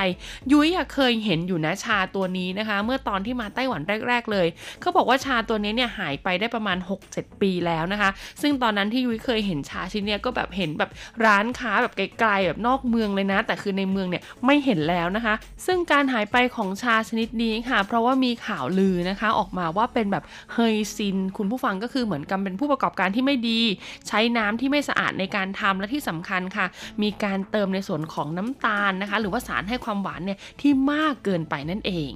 [0.52, 4.48] ยุ้ยเคยเห็นอยู่นะชาตัวนี้นะคะ เมื่อตอนที่มาไต้หวันแรก ๆ เลย
[4.82, 6.78] เขาบอกว่าชาตัวนี้เนี่ยหายไปได้ประมาณ
[7.10, 8.10] 6-7 ปีแล้วนะคะ
[8.42, 10.92] ซึ่งตอนนั้นที่ยุ้ยเคยเห็นชาชิ้นเนี้ยก็แบบเห็นแบบ
[11.26, 15.34] ร้านค้าแบบไกลๆแบบนอกเมืองเลยนะ แต่คือในเมืองเนี่ยไม่เห็นแล้วนะคะ
[15.66, 20.24] ซึ่งการหายไปของชาชนิดนี้ค่ะ เพราะว่ามีข่าวลือนะคะออกมาว่าเป็นแบบ
[20.54, 23.60] เฮยซิน คุณผู้ฟังก็คือเหมือนกับเป็นผู้ประกอบการที่ไม่ดี
[24.08, 26.66] ใช้น้ำที่ไม่สะอาดในการทำและที่สำคัญค่ะ
[27.02, 32.12] มีการเติมในส่วนของน้ำตาลนะคะ หรือว่าสารให้ความหวานเนี่ยที่มากเกินไปนั่นเอง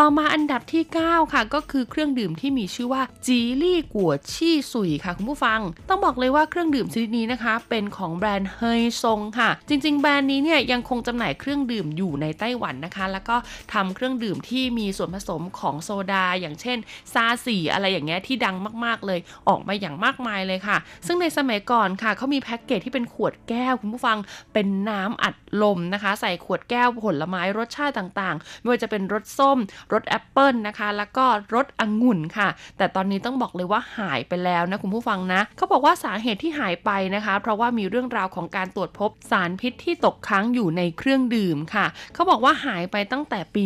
[0.00, 13.36] ต่อมาอันดับที่ 9 ค่ะ ก็คือเครื่องดื่มที่มีชื่อว่าจีลี่กัวชี่สุยค่ะคุณผู้ฟัง ต้องบอกเลยว่าเครื่องดื่มชนิดนี้นะคะ เป็นของแบรนด์เฮยซงค่ะ จริง ๆ แบรนด์นี้เนี่ยยังคงจำหน่ายเครื่องดื่มอยู่ในไต้หวันนะคะ แล้วก็
[13.72, 16.78] ทำเครื่องดื่มที่มีส่วนผสมของโซดา อย่างเช่น
[17.12, 20.76] ซาสีอะไรอย่างเงี้ยที่ดังมาก ๆ เลยออกมาอย่างมากมายเลยค่ะ
[21.06, 24.18] ซึ่งในสมัยก่อนค่ะเขามีแพ็กเกจที่เป็นขวดแก้วคุณผู้ฟัง
[24.52, 29.58] เป็นน้ำอัดลมนะคะ ใส่ขวดแก้วผลไม้รสชาติต่างๆไม่ว่าจะเป็นรสส้ม
[29.92, 31.24] รสแอปเปิลนะคะ แล้วก็
[31.54, 43.62] รสองุ่นค่ะ แต่ตอนนี้ต้องบอกเลยว่าหายไปแล้วนะคุณผู้ฟังนะเขาบอกว่าสาเหตุที่หายไปนะคะ เพราะว่ามีเรื่องราวของการตรวจพบสารพิษที่ตกค้างอยู่ในเครื่องดื่มค่ะเขาบอกว่าหายไปตั้งแต่ปี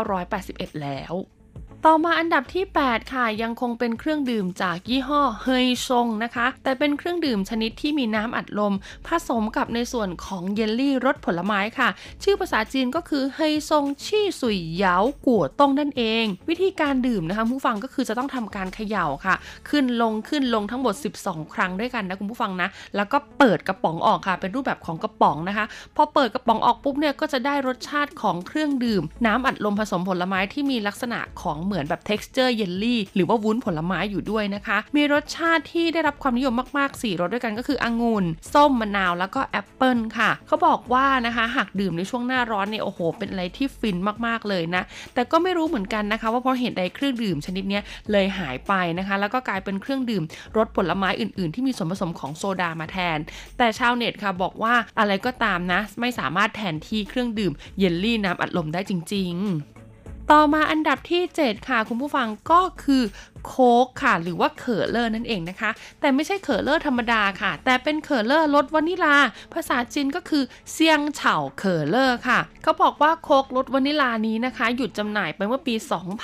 [0.00, 1.14] 1981 แล้ว
[1.88, 8.74] ต่อมาอันดับที่ 8 ค่ะ ยังคงเป็นเครื่องดื่มจากยี่ห้อเฮยซงนะคะ แต่เป็นเครื่องดื่มชนิดที่มีน้ำอัดลม
[9.06, 11.88] ผสมกับในส่วนของเยลลี่รสผลไม้ค่ะ
[12.22, 19.34] ชื่อภาษาจีนก็คือเฮยซงชี่สุยเหยากัวต้งนั่นเอง วิธีการดื่มนะคะผู้ฟังก็คือจะต้องทำการเขย่าค่ะ
[19.70, 25.66] ขึ้นลงขึ้นลงทั้งหมด 12 ครั้งด้วยกันนะคุณผู้ฟังนะ แล้วก็เปิดกระป๋องออกค่ะ เป็นรูปแบบของกระป๋องนะคะ
[25.96, 43.96] พอเปิดกระป๋องออกปุ๊บเนี่ยก็จะได้รสชาติของเครื่องดื่ม น้ำอัดลมผสมผลไม้ที่มีลักษณะของเหมือนือนแบบ texture เยลลี่หรือว่าวุ้นผลไม้อยู่ด้วยนะคะ มีรสชาติที่ได้รับความนิยมมากๆ 4 รสด้วยกันก็คือองุ่น ส้มมะนาวแล้วก็แอปเปิลค่ะ เขาบอกว่านะคะหากดื่มในช่วงหน้าร้อนเนี่ยโอ้โห เป็นอะไรที่ฟิน
[44.26, 44.82] มากๆเลยนะ
[45.14, 47.80] แต่ก็ไม่รู้เหมือนกันนะคะว่าเพราะเหตุใดเครื่องดื่มชนิดนี้
[48.12, 50.22] เลยหายไปนะคะ แล้วก็กลายเป็นเครื่องดื่ม
[50.56, 53.18] รสผลไม้อื่น ๆ ที่มีส่วนผสมของโซดามาแทน
[53.58, 59.73] แต่ชาวเน็ตค่ะบอกว่าอะไรก็ตามนะ ไม่สามารถแทนที่เครื่องดื่มเยลลี่น้ำอัดลมได้จริง ๆ
[60.30, 63.02] ต่อมาอันดับที่ 7 ค่ะ คุณผู้ฟังก็คือ
[63.46, 65.70] โค้กค่ะ หรือว่า可樂 นั่นเองนะคะ
[66.00, 69.16] แต่ไม่ใช่ 可樂 ธรรมดาค่ะ แต่เป็น 可樂 รสวานิลา
[69.54, 75.74] ภาษาจีนก็คือ香草可樂 ค่ะ เขาบอกว่าโค้กรสวานิลานี้นะคะ หยุดจำหน่ายไปเมื่อปี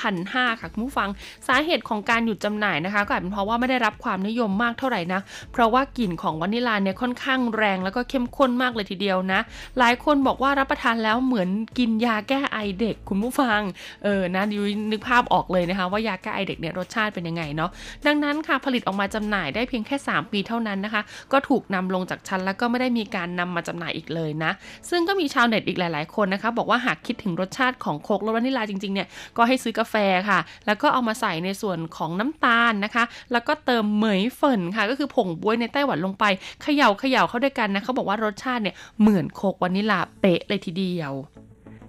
[0.05, 1.09] 2005 ค่ะ คุณผู้ฟัง
[1.49, 5.21] สาเหตุของการหยุดจำหน่ายนะคะ ก็อาจเป็นเพราะว่าไม่ได้รับความนิยมมากเท่าไหร่นะ
[5.53, 9.41] เพราะว่ากลิ่นของวานิลาเนี่ยค่อนข้างแรงแล้วก็เข้มข้นมากเลยทีเดียวนะ
[9.79, 11.49] หลายคนบอกว่ารับประทานแล้วเหมือน
[11.79, 13.61] กินยาแก้ไอเด็กคุณผู้ฟัง
[14.05, 17.71] เออนะดิวนึกภาพออกเลยนะคะ ว่ายาแก้ไอเด็กเนี่ยรสชาติเป็นยังไงเนาะ
[18.07, 24.51] ดังนั้นค่ะผลิตออกมาจำหน่ายได้เพียงแค่ 3 ปีเท่านั้นนะคะ ก็ถูกนำลงจากชั้นแล้วก็ไม่ได้มีการนำมาจำหน่ายอีกเลยนะ
[24.91, 29.95] ซึ่งก็มีชาวเน็ตอีกหลาย ๆ คนนะคะ บอกว่าหากคิดถึงรสชาติของโคกรสวานิลาจริง ๆ เนี่ยก็ให้ซื้อกาแฟ
[30.29, 36.25] ค่ะ แล้วก็เอามาใส่ในส่วนของน้ำตาลนะคะ แล้วก็เติมเหมยเฟินค่ะ ก็คือผงบวยในไต้หวันลงไป
[36.63, 41.13] เขย่าเขย่าเข้าด้วยกันนะเขาบอกว่ารสชาติเนี่ยเหมือนโคกวานิลาเป๊ะเลยทีเดียว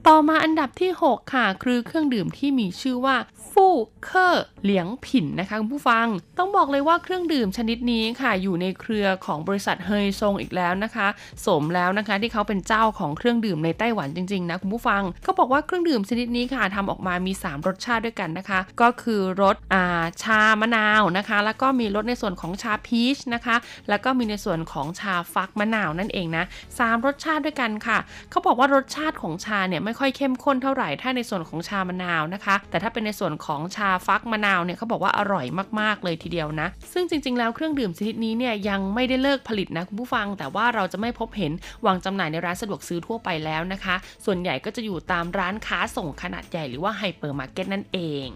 [0.07, 3.15] ต่อมาอันดับที่ 6 ค่ะ คือเครื่องดื่มที่มีชื่อว่า
[3.51, 11.07] ฟู่เคอร์เหลียงผินนะคะคุณผู้ฟัง ต้องบอกเลยว่าเครื่องดื่มชนิดนี้ค่ะอยู่ในเครือของบริษัทเฮยซงอีกแล้วนะคะ
[11.45, 19.85] สมแล้วนะคะที่เขาเป็นเจ้าของเครื่องดื่มในไต้หวันจริงๆนะคุณผู้ฟังเขาบอกว่าเครื่องดื่มชนิดนี้ค่ะทำออกมามี 3 รสชาติด้วยกันนะคะ ก็คือรสอา
[20.23, 23.55] ชามะนาวนะคะ แล้วก็มีรสในส่วนของชาพีชนะคะ
[23.89, 26.43] แล้วก็มีในส่วนของชาฟักมะนาวนั่นเองนะ
[26.77, 27.97] สามรสชาติด้วยกันค่ะ
[28.29, 35.45] เขาบอกว่ารสชาติของชาเนี่ยไม่ค่อยเข้มข้นเท่าไหร่ถ้าในส่วนของชามะนาวนะคะ แต่ถ้าเป็นในส่วนของชาฟักมะนาวเนี่ยเขาบอกว่าอร่อย
[35.79, 41.51] มากๆเลยทีเดียวนะ ซึ่งจริง ๆ แล้วเครื่องดื่มชนิดนี้เนี่ยยังไม่ได้เลิกผลิตนะคุณผู้ฟัง แต่ว่าเราจะไม่พบเห็น
[41.85, 48.29] วางจำหน่ายในร้านสะดวกซื้อทั่วไปแล้วนะคะ ส่วนใหญ่ก็จะอยู่ตามร้านค้าส่งขนาดใหญ่หรือว่าไฮเปอร์มาร์เก็ตนั่นเอง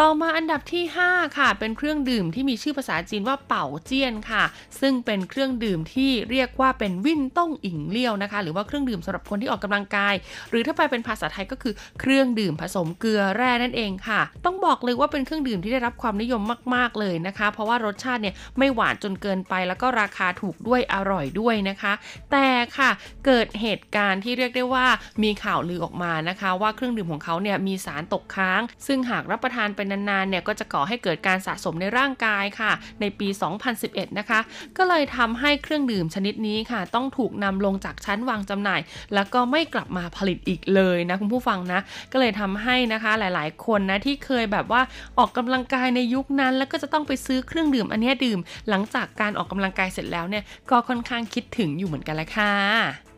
[0.00, 4.44] ต่อมาอันดับที่ 5 ค่ะ เป็นเครื่องดื่มที่มีชื่อภาษาจีนว่าเป่าเจี้ยนค่ะ
[4.80, 10.14] ซึ่งเป็นเครื่องดื่มที่เรียกว่าเป็นวินต้งอิงเลี้ยวนะคะ หรือว่าเครื่องดื่มสำหรับคนที่ออกกำลังกาย
[10.50, 16.42] หรือถ้าไปเป็นภาษาไทยก็คือเครื่องดื่มผสมเกลือแร่นั่นเองค่ะ ต้องบอกเลยว่าเป็นเครื่องดื่มที่ได้รับความนิยม
[16.74, 21.92] มาก ๆเลยนะคะ เพราะว่ารสชาติเนี่ยไม่หวานจนเกินไปแล้วก็ราคาถูกด้วยอร่อยด้วยนะคะ
[22.32, 22.90] แต่ค่ะ
[23.26, 24.86] เกิดเหตุการณ์ที่เรียกได้ว่า
[25.22, 33.28] มีข่าวลือออกมานะคะ ว่าเครื่องดื่มของเขาเนี่ยมีสารตกค้าง ซึ่งหากรับประทานไปนนานๆเนี่ยก็จะก่อให้เกิดการสะสมในร่างกายค่ะ ในปี
[33.72, 34.40] 2011 นะคะ
[34.78, 38.80] ก็เลยทำให้เครื่องดื่มชนิดนี้ค่ะ ต้องถูกนำลงจากชั้นวางจำหน่าย
[39.14, 41.80] แล้วก็ไม่กลับมาผลิตอีกเลยนะคุณผู้ฟังนะ
[42.12, 44.82] ก็เลยทำให้นะคะหลายๆ คนนะที่เคยแบบว่า
[45.18, 53.13] ออกกำลังกายในยุคนั้น แล้วก็จะต้องไปซื้อเครื่องดื่มอันเนี้ยดื่ม หลังจากการออกกำลังกายเสร็จแล้วเนี่ยก็ค่อนข้างคิดถึงอยู่เหมือนกันแหละค่ะ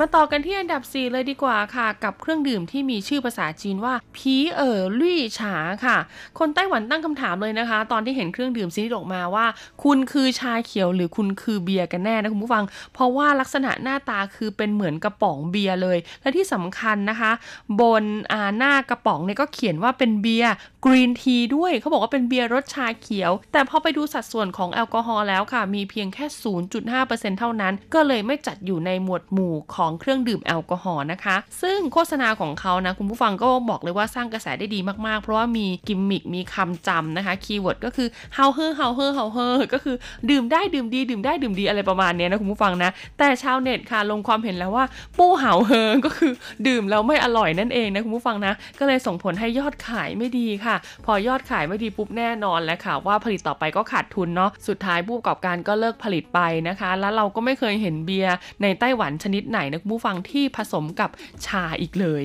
[0.00, 5.96] มาต่อกันที่อันดับ 4 เลยดีกว่าค่ะ กับเครื่องดื่มที่มีชื่อภาษาจีนว่า啤兒綠茶 ค่ะ
[6.38, 9.46] คนไต้หวันตั้งคำถามเลยนะคะ ตอนที่เห็นเครื่องดื่มชนิดออกมาว่า
[9.84, 17.32] คุณคือชาเขียวหรือคุณคือเบียร์กันแน่นะคุณผู้ฟัง เพราะว่าลักษณะหน้าตาคือเป็นเหมือนกระป๋องเบียร์เลย และที่สำคัญนะคะ
[17.80, 20.52] บนอาหน้ากระป๋องเนี่ยก็เขียนว่าเป็นเบียร์
[20.84, 26.26] green tea ด้วยเขาบอกว่าเป็นเบียร์รสชาเขียว แต่พอไปดูสัดส่วนของแอลกอฮอล์แล้วค่ะ มีเพียงแค่
[26.82, 39.96] 0.5%เท่านั้น ก็เลยไม่จัดอยู่ในหมวดหมู่ของเครื่องดื่มแอลกอฮอล์นะคะ ซึ่งโฆษณาของเขานะ คุณผู้ฟังก็บอกเลยว่าสร้างกระแสได้ดีมากๆ เพราะว่ามีกิมมิคมีคำจำนะคะ keyword ก็คือ 好喝好喝好喝 ก็คือ
[40.30, 44.84] ดื่มได้ดื่มดี ดื่มได้ดื่มดีอะไรประมาณนี้นะคุณผู้ฟังนะ แต่ชาวเน็ตค่ะลงความเห็นแล้วว่า
[45.18, 46.32] 不好喝 ก็คือ
[46.66, 61.10] ดื่มแล้วไม่อร่อยนั่นเองนะคุณผู้ฟังนะ ก็เลยส่งผลให้ยอดขายไม่ดีค่ะ พอยอดขายไม่ดีปุ๊บแน่นอนแล้วค่ะ ว่าผลิตต่อไปก็ขาดทุนเนาะสุดท้ายผู้ประกอบการก็เลิกผลิตไปนะคะ แล้วเราก็ไม่เคยเห็นเบียร์ในไต้หวันชนิดไหนนะคุณผู้ฟังที่ผสมกับ
[61.46, 62.24] ชาอีกเลย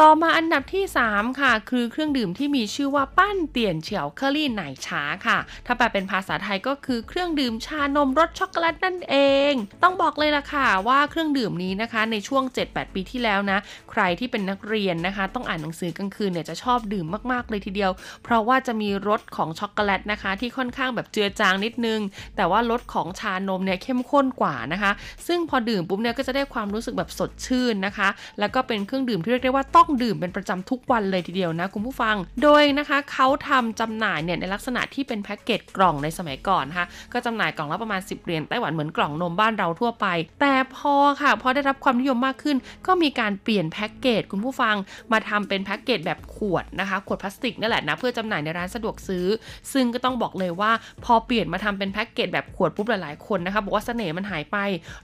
[0.00, 9.16] ต่อมาอันดับที่ 3 ค่ะ คือเครื่องดื่มที่มีชื่อว่า斑點巧克力奶茶 ค่ะ ถ้าแปลเป็นภาษาไทยก็คือเครื่องดื่มชานมรสช็อกโกแลตนั่นเอ
[9.50, 13.58] ง ต้องบอกเลยล่ะค่ะว่าเครื่องดื่มนี้นะคะในช่วง 7-8 ปีที่แล้วนะ
[13.90, 17.92] ใครที่เป็นนักเรียนนะคะ ต้องอ่านหนังสือกลางคืนเนี่ยจะชอบดื่มมากๆเลยทีเดียว
[18.24, 22.00] เพราะว่าจะมีรสของช็อกโกแลตนะคะ ที่ค่อนข้างแบบเจือจางนิดนึง
[22.36, 24.92] แต่ว่ารสของชานมเนี่ยเข้มข้นกว่านะคะ
[25.26, 40.06] ซึ่งพอดื่มปุ๊บเนี่ยก็จะได้ความรู้สึกแบบสดชื่นนะคะ แล้วก็เป็นเครื่องดื่มที่เรียกได้ว่าต้ององดื่มเป็นประจำทุกวันเลยทีเดียวนะคุณผู้ฟัง โดยนะคะเขาทำจำหน่ายเนี่ยในลักษณะที่เป็นแพ็กเกจกล่องในสมัยก่อนนะคะก็จำหน่ายกล่องละประมาณ 10เหรียญไต้หวันเหมือนกล่องนมบ้านเราทั่วไป
[40.40, 42.56] แต่พอค่ะพอได้รับความนิยมมากขึ้น
[42.86, 44.74] ก็มีการเปลี่ยนแพ็กเกจคุณผู้ฟัง
[45.12, 49.26] มาทำเป็นแพ็กเกจแบบขวดนะคะขวดพลาสติกนั่นแหละนะเพื่อจำหน่ายในร้านสะดวกซื้อ
[49.72, 50.72] ซึ่งก็ต้องบอกเลยว่า
[51.04, 54.56] พอเปลี่ยนมาทำเป็นแพ็กเกจแบบขวดปุ๊บหลายๆคนนะคะบอกว่าเสน่ห์มันหายไป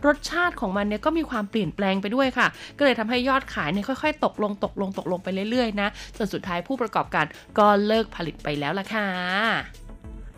[0.07, 2.47] รสชาติของมันเนี่ยก็มีความเปลี่ยนแปลงไปด้วยค่ะ
[2.79, 5.89] ก็เลยทำให้ยอดขายเนี่ยค่อย ๆ ตกลงตกลงตกลงไปเรื่อยๆนะ
[6.19, 7.27] จนสุดท้ายผู้ประกอบการ
[7.59, 9.88] ก็เลิกผลิตไปแล้วล่ะค่ะ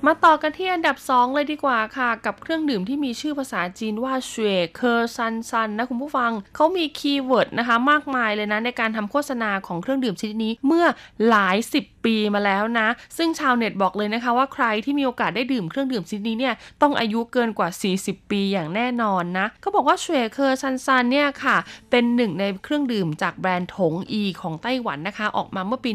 [0.07, 10.87] มาต่อกันที่อันดับ 2 เลยดีกว่าค่ะ กับเครื่องดื่มที่มีชื่อภาษาจีนว่า雪克三三 นะคุณผู้ฟังเขามี keyword นะคะ มากมายเลยนะในการทำโฆษณาของเครื่องดื่มชนิดนี้เมื่อ
[11.29, 17.69] หลาย 10 ปีมาแล้วนะ ซึ่งชาวเน็ตบอกเลยนะคะว่าใครที่มีโอกาสได้ดื่มเครื่องดื่มชนิดนี้เนี่ยต้องอายุเกินกว่า
[18.01, 21.57] 40 ปีอย่างแน่นอนนะเขาบอกว่า雪克三三 เนี่ยค่ะ
[21.91, 25.91] เป็นหนึ่งในเครื่องดื่มจากแบรนด์ถงอีของไต้หวันนะคะ ออกมาเมื่อปี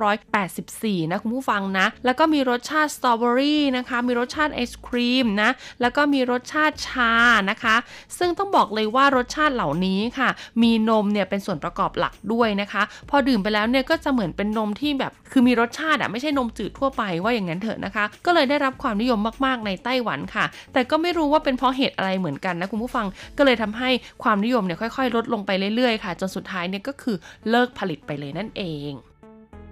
[0.00, 5.50] 1984 นะคุณผู้ฟังนะแล้วก็มีรสชาติสตรอเบอรี่นะคะ มีรสชาติไอศครีมนะ
[5.80, 7.12] แล้วก็มีรสชาติชา
[7.50, 7.76] นะคะ
[8.18, 10.28] ซึ่งต้องบอกเลยว่ารสชาติเหล่านี้ค่ะ
[10.62, 23.06] มีนมเนี่ยเป็นส่วนประกอบหลักด้วยนะคะ พอดื่มไปแล้วเนี่ยก็จะเหมือนเป็นนมที่แบบ คือมีรสชาติอะไม่ใช่นมจืดทั่วไปว่าอย่างนั้นเถอะนะคะ ก็เลยได้รับความนิยมมากๆในไต้หวันค่ะ แต่ก็ไม่รู้ว่าเป็นเพราะเหตุอะไรเหมือนกันนะคุณผู้ฟัง
[23.38, 23.90] ก็เลยทำให้
[24.22, 27.16] ความนิยมเนี่ยค่อย ๆ ลดลงไปเรื่อยๆค่ะ จนสุดท้ายเนี่ยก็คือ
[27.50, 28.92] เลิกผลิตไปเลยนั่นเอง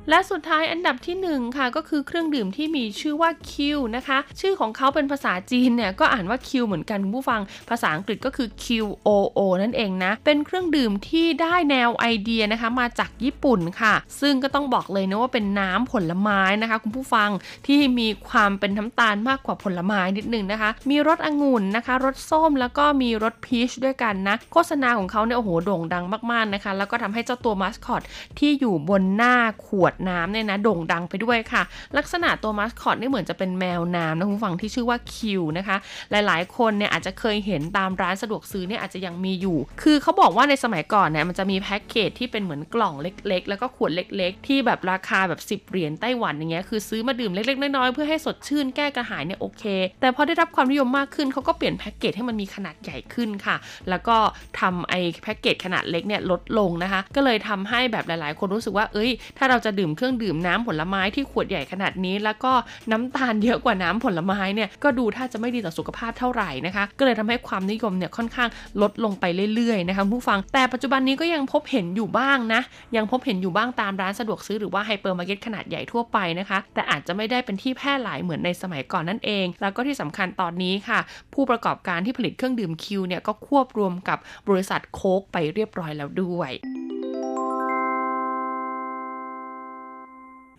[0.08, 7.40] และสุดท้ายอันดับที่ 1 ค่ะ ก็คือเครื่องดื่มที่มีชื่อว่าคิวนะคะ ชื่อของเขาเป็นภาษาจีนเนี่ย ก็อ่านว่าคิวเหมือนกันคุณผู้ฟัง
[7.70, 8.64] ภาษาอังกฤษก็คือ Q
[9.06, 17.30] O O นั่นเองนะ เป็นเครื่องดื่มที่ได้แนวไอเดียนะคะมาจากญี่ปุ่นค่ะ ซึ่งก็ต้องบอกเลยนะว่าเป็นน้ำผลไม้นะคะ คุณผู้ฟัง
[17.66, 28.02] ที่มีความเป็นน้ำตาลมากกว่าผลไม้นิดนึงนะคะ มีรสองุ่นนะคะรสส้มแล้วก็มีรสพีชด้วยกันนะ โฆษณาของเขาเนี่ยโอ้โหโด่งดังมากๆนะคะ แล้วก็ทำให้เจ้าตัวมาสคอต
[28.38, 29.36] ที่อยู่บนหน้า
[29.66, 31.62] ขวดน้ำเนี่ยนะโด่งดังไปด้วยค่ะ
[31.98, 35.76] ลักษณะตัวมาสคอตนี่เหมือนจะเป็นแมวน้ำนะคุณฟังที่ชื่อว่าคิวนะคะ
[36.10, 49.64] หลายๆ คนเนี่ยอาจจะเคยเห็นตามร้านสะดวกซื้อเนี่ยอาจจะยังมีอยู่ คือเขาบอกว่าในสมัยก่อนเนี่ยมันจะมีแพ็กเกจที่เป็นเหมือนกล่องเล็ก ๆ แล้วก็ขวดเล็ก ๆ ที่แบบราคาแบบ 10 เหรียญไต้หวันอย่างเงี้ยคือซื้อมาดื่มเล็ก ๆ น้อย ๆ เพื่อให้สดชื่นแก้กระหายเนี่ยโอเค
[50.00, 53.56] แต่พอได้รับความนิยมมากขึ้นเขาก็เปลี่ยนแพ็กเกจให้มันมีขนาดใหญ่ขึ้นค่ะ
[53.90, 54.16] แล้วก็
[54.60, 62.52] ทำไอ้แพ็กเกจขนาดเล็กเนี่ยลดลงนะคะ ก็เลยทำให้แบบหลาย ๆ คนรู้สึกว่าเอ้ย ถ้าเราจะดื่มเครื่องดื่มน้ำผลไม้ที่ขวดใหญ่ขนาดนี้ แล้วก็
[62.92, 68.48] น้ำตาลเยอะกว่าน้ำผลไม้เนี่ยก็ดูถ้าจะไม่ดีต่อสุขภาพเท่าไหร่นะคะก็เลยทำให้ความนิยมเนี่ยค่อนข้าง
[68.82, 69.24] ลดลงไป
[69.54, 72.60] เรื่อยๆนะคะผู้ฟัง แต่ปัจจุบันนี้ก็ยังพบเห็นอยู่บ้างนะ
[72.96, 80.98] ยังพบเห็นอยู่บ้างตามร้านสะดวกซื้อหรือว่าไฮเปอร์มาร์เก็ตขนาดใหญ่ทั่วไปนะคะ แต่อาจจะไม่ได้เป็นที่แพร่หลายเหมือนในสมัยก่อนนั่นเอง แล้วก็ที่สำคัญตอนนี้ค่ะ
[81.34, 84.18] ผู้ประกอบการที่ผลิตเครื่องดื่ม Qoo เนี่ยก็ควบรวมกับ
[84.48, 86.50] บริษัทโค้กไปเรียบร้อยแล้วด้วย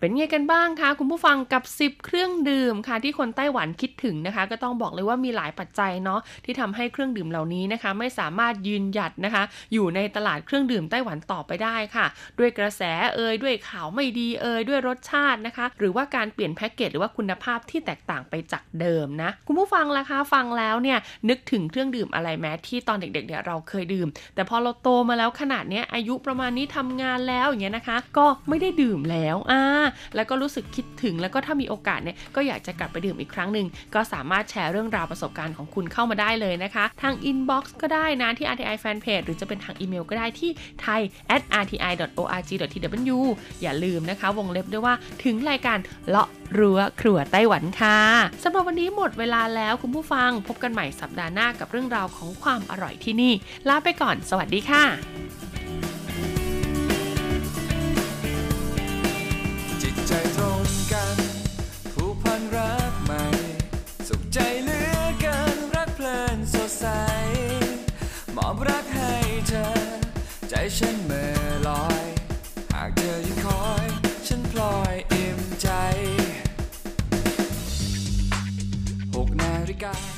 [0.05, 9.43] เป็นไงกันบ้างคะคุณผู้ฟังกับ 10 เครื่องดื่มค่ะที่คนไต้หวันคิดถึงนะคะ ก็ต้องบอกเลยว่ามีหลายปัจจัยเนาะที่ทำให้เครื่องดื่มเหล่านี้นะคะ ไม่สามารถยืนหยัดนะคะ
[9.73, 12.05] อยู่ในตลาดเครื่องดื่มไต้หวันต่อไปได้ค่ะ
[12.39, 12.81] ด้วยกระแส
[13.15, 20.97] เอ่ยด้วยข่าวไม่ดีเอ่ยด้วยรสชาตินะคะ หรือว่าการเปลี่ยนแพ็กเกจหรือว่าคุณภาพที่แตกต่างไปจากเดิมนะคุณผู้ฟังล่ะคะฟังแล้วเนี่ย
[21.29, 29.63] นึกถึงเครื่องดื่มอะไรแม้ที่ตอนเด็กๆเนี่ยเราเคยดื่ม แต่พอเราโตมาแล้วขนาดเนี้ยอายุประมาณนี้ทำงานแล้วอย่างเงี้ยนะคะ ก็ไม่ได้ดื่มแล้วอ่า
[30.15, 40.51] แล้วก็รู้สึกคิดถึงแล้วก็ถ้ามีโอกาสเนี่ยก็อยากจะกลับไปดื่มอีกครั้งหนึ่งก็สามารถแชร์เรื่องราวประสบการณ์ของคุณเข้ามาได้เลยนะคะ ทาง inbox ก็ได้นะที่ RTI Fanpage หรือจะเป็นทางอีเมลก็ได้ที่
[40.83, 41.01] thai
[41.35, 43.17] at rti.org.tw
[43.61, 45.77] อย่าลืมนะคะ วงเล็บด้วยว่าถึงรายการ
[46.07, 47.97] เลาะรั้วครัวไต้หวันค่ะ
[48.43, 53.33] สำหรับวันนี้หมดเวลาแล้วคุณผู้ฟังพบกันใหม่สัปดาห์หน้ากับเรื่องราวของความอร่อยที่นี่
[53.69, 54.83] ลาไปก่อน สวัสดีค่ะ
[60.71, 61.17] นกัน
[61.93, 63.23] ผูกพันรักใหม่
[64.07, 66.85] สุขใจเหลือเกินรักเพลินสดใส
[68.35, 69.13] มอบรักให้
[69.47, 69.67] เธอ
[70.49, 72.05] ใจฉันเมื่อลอย
[72.73, 73.85] หากเธอยังคอย
[74.27, 75.69] ฉันพลอยอิ่มใจ
[79.15, 80.14] หกนาฬิกา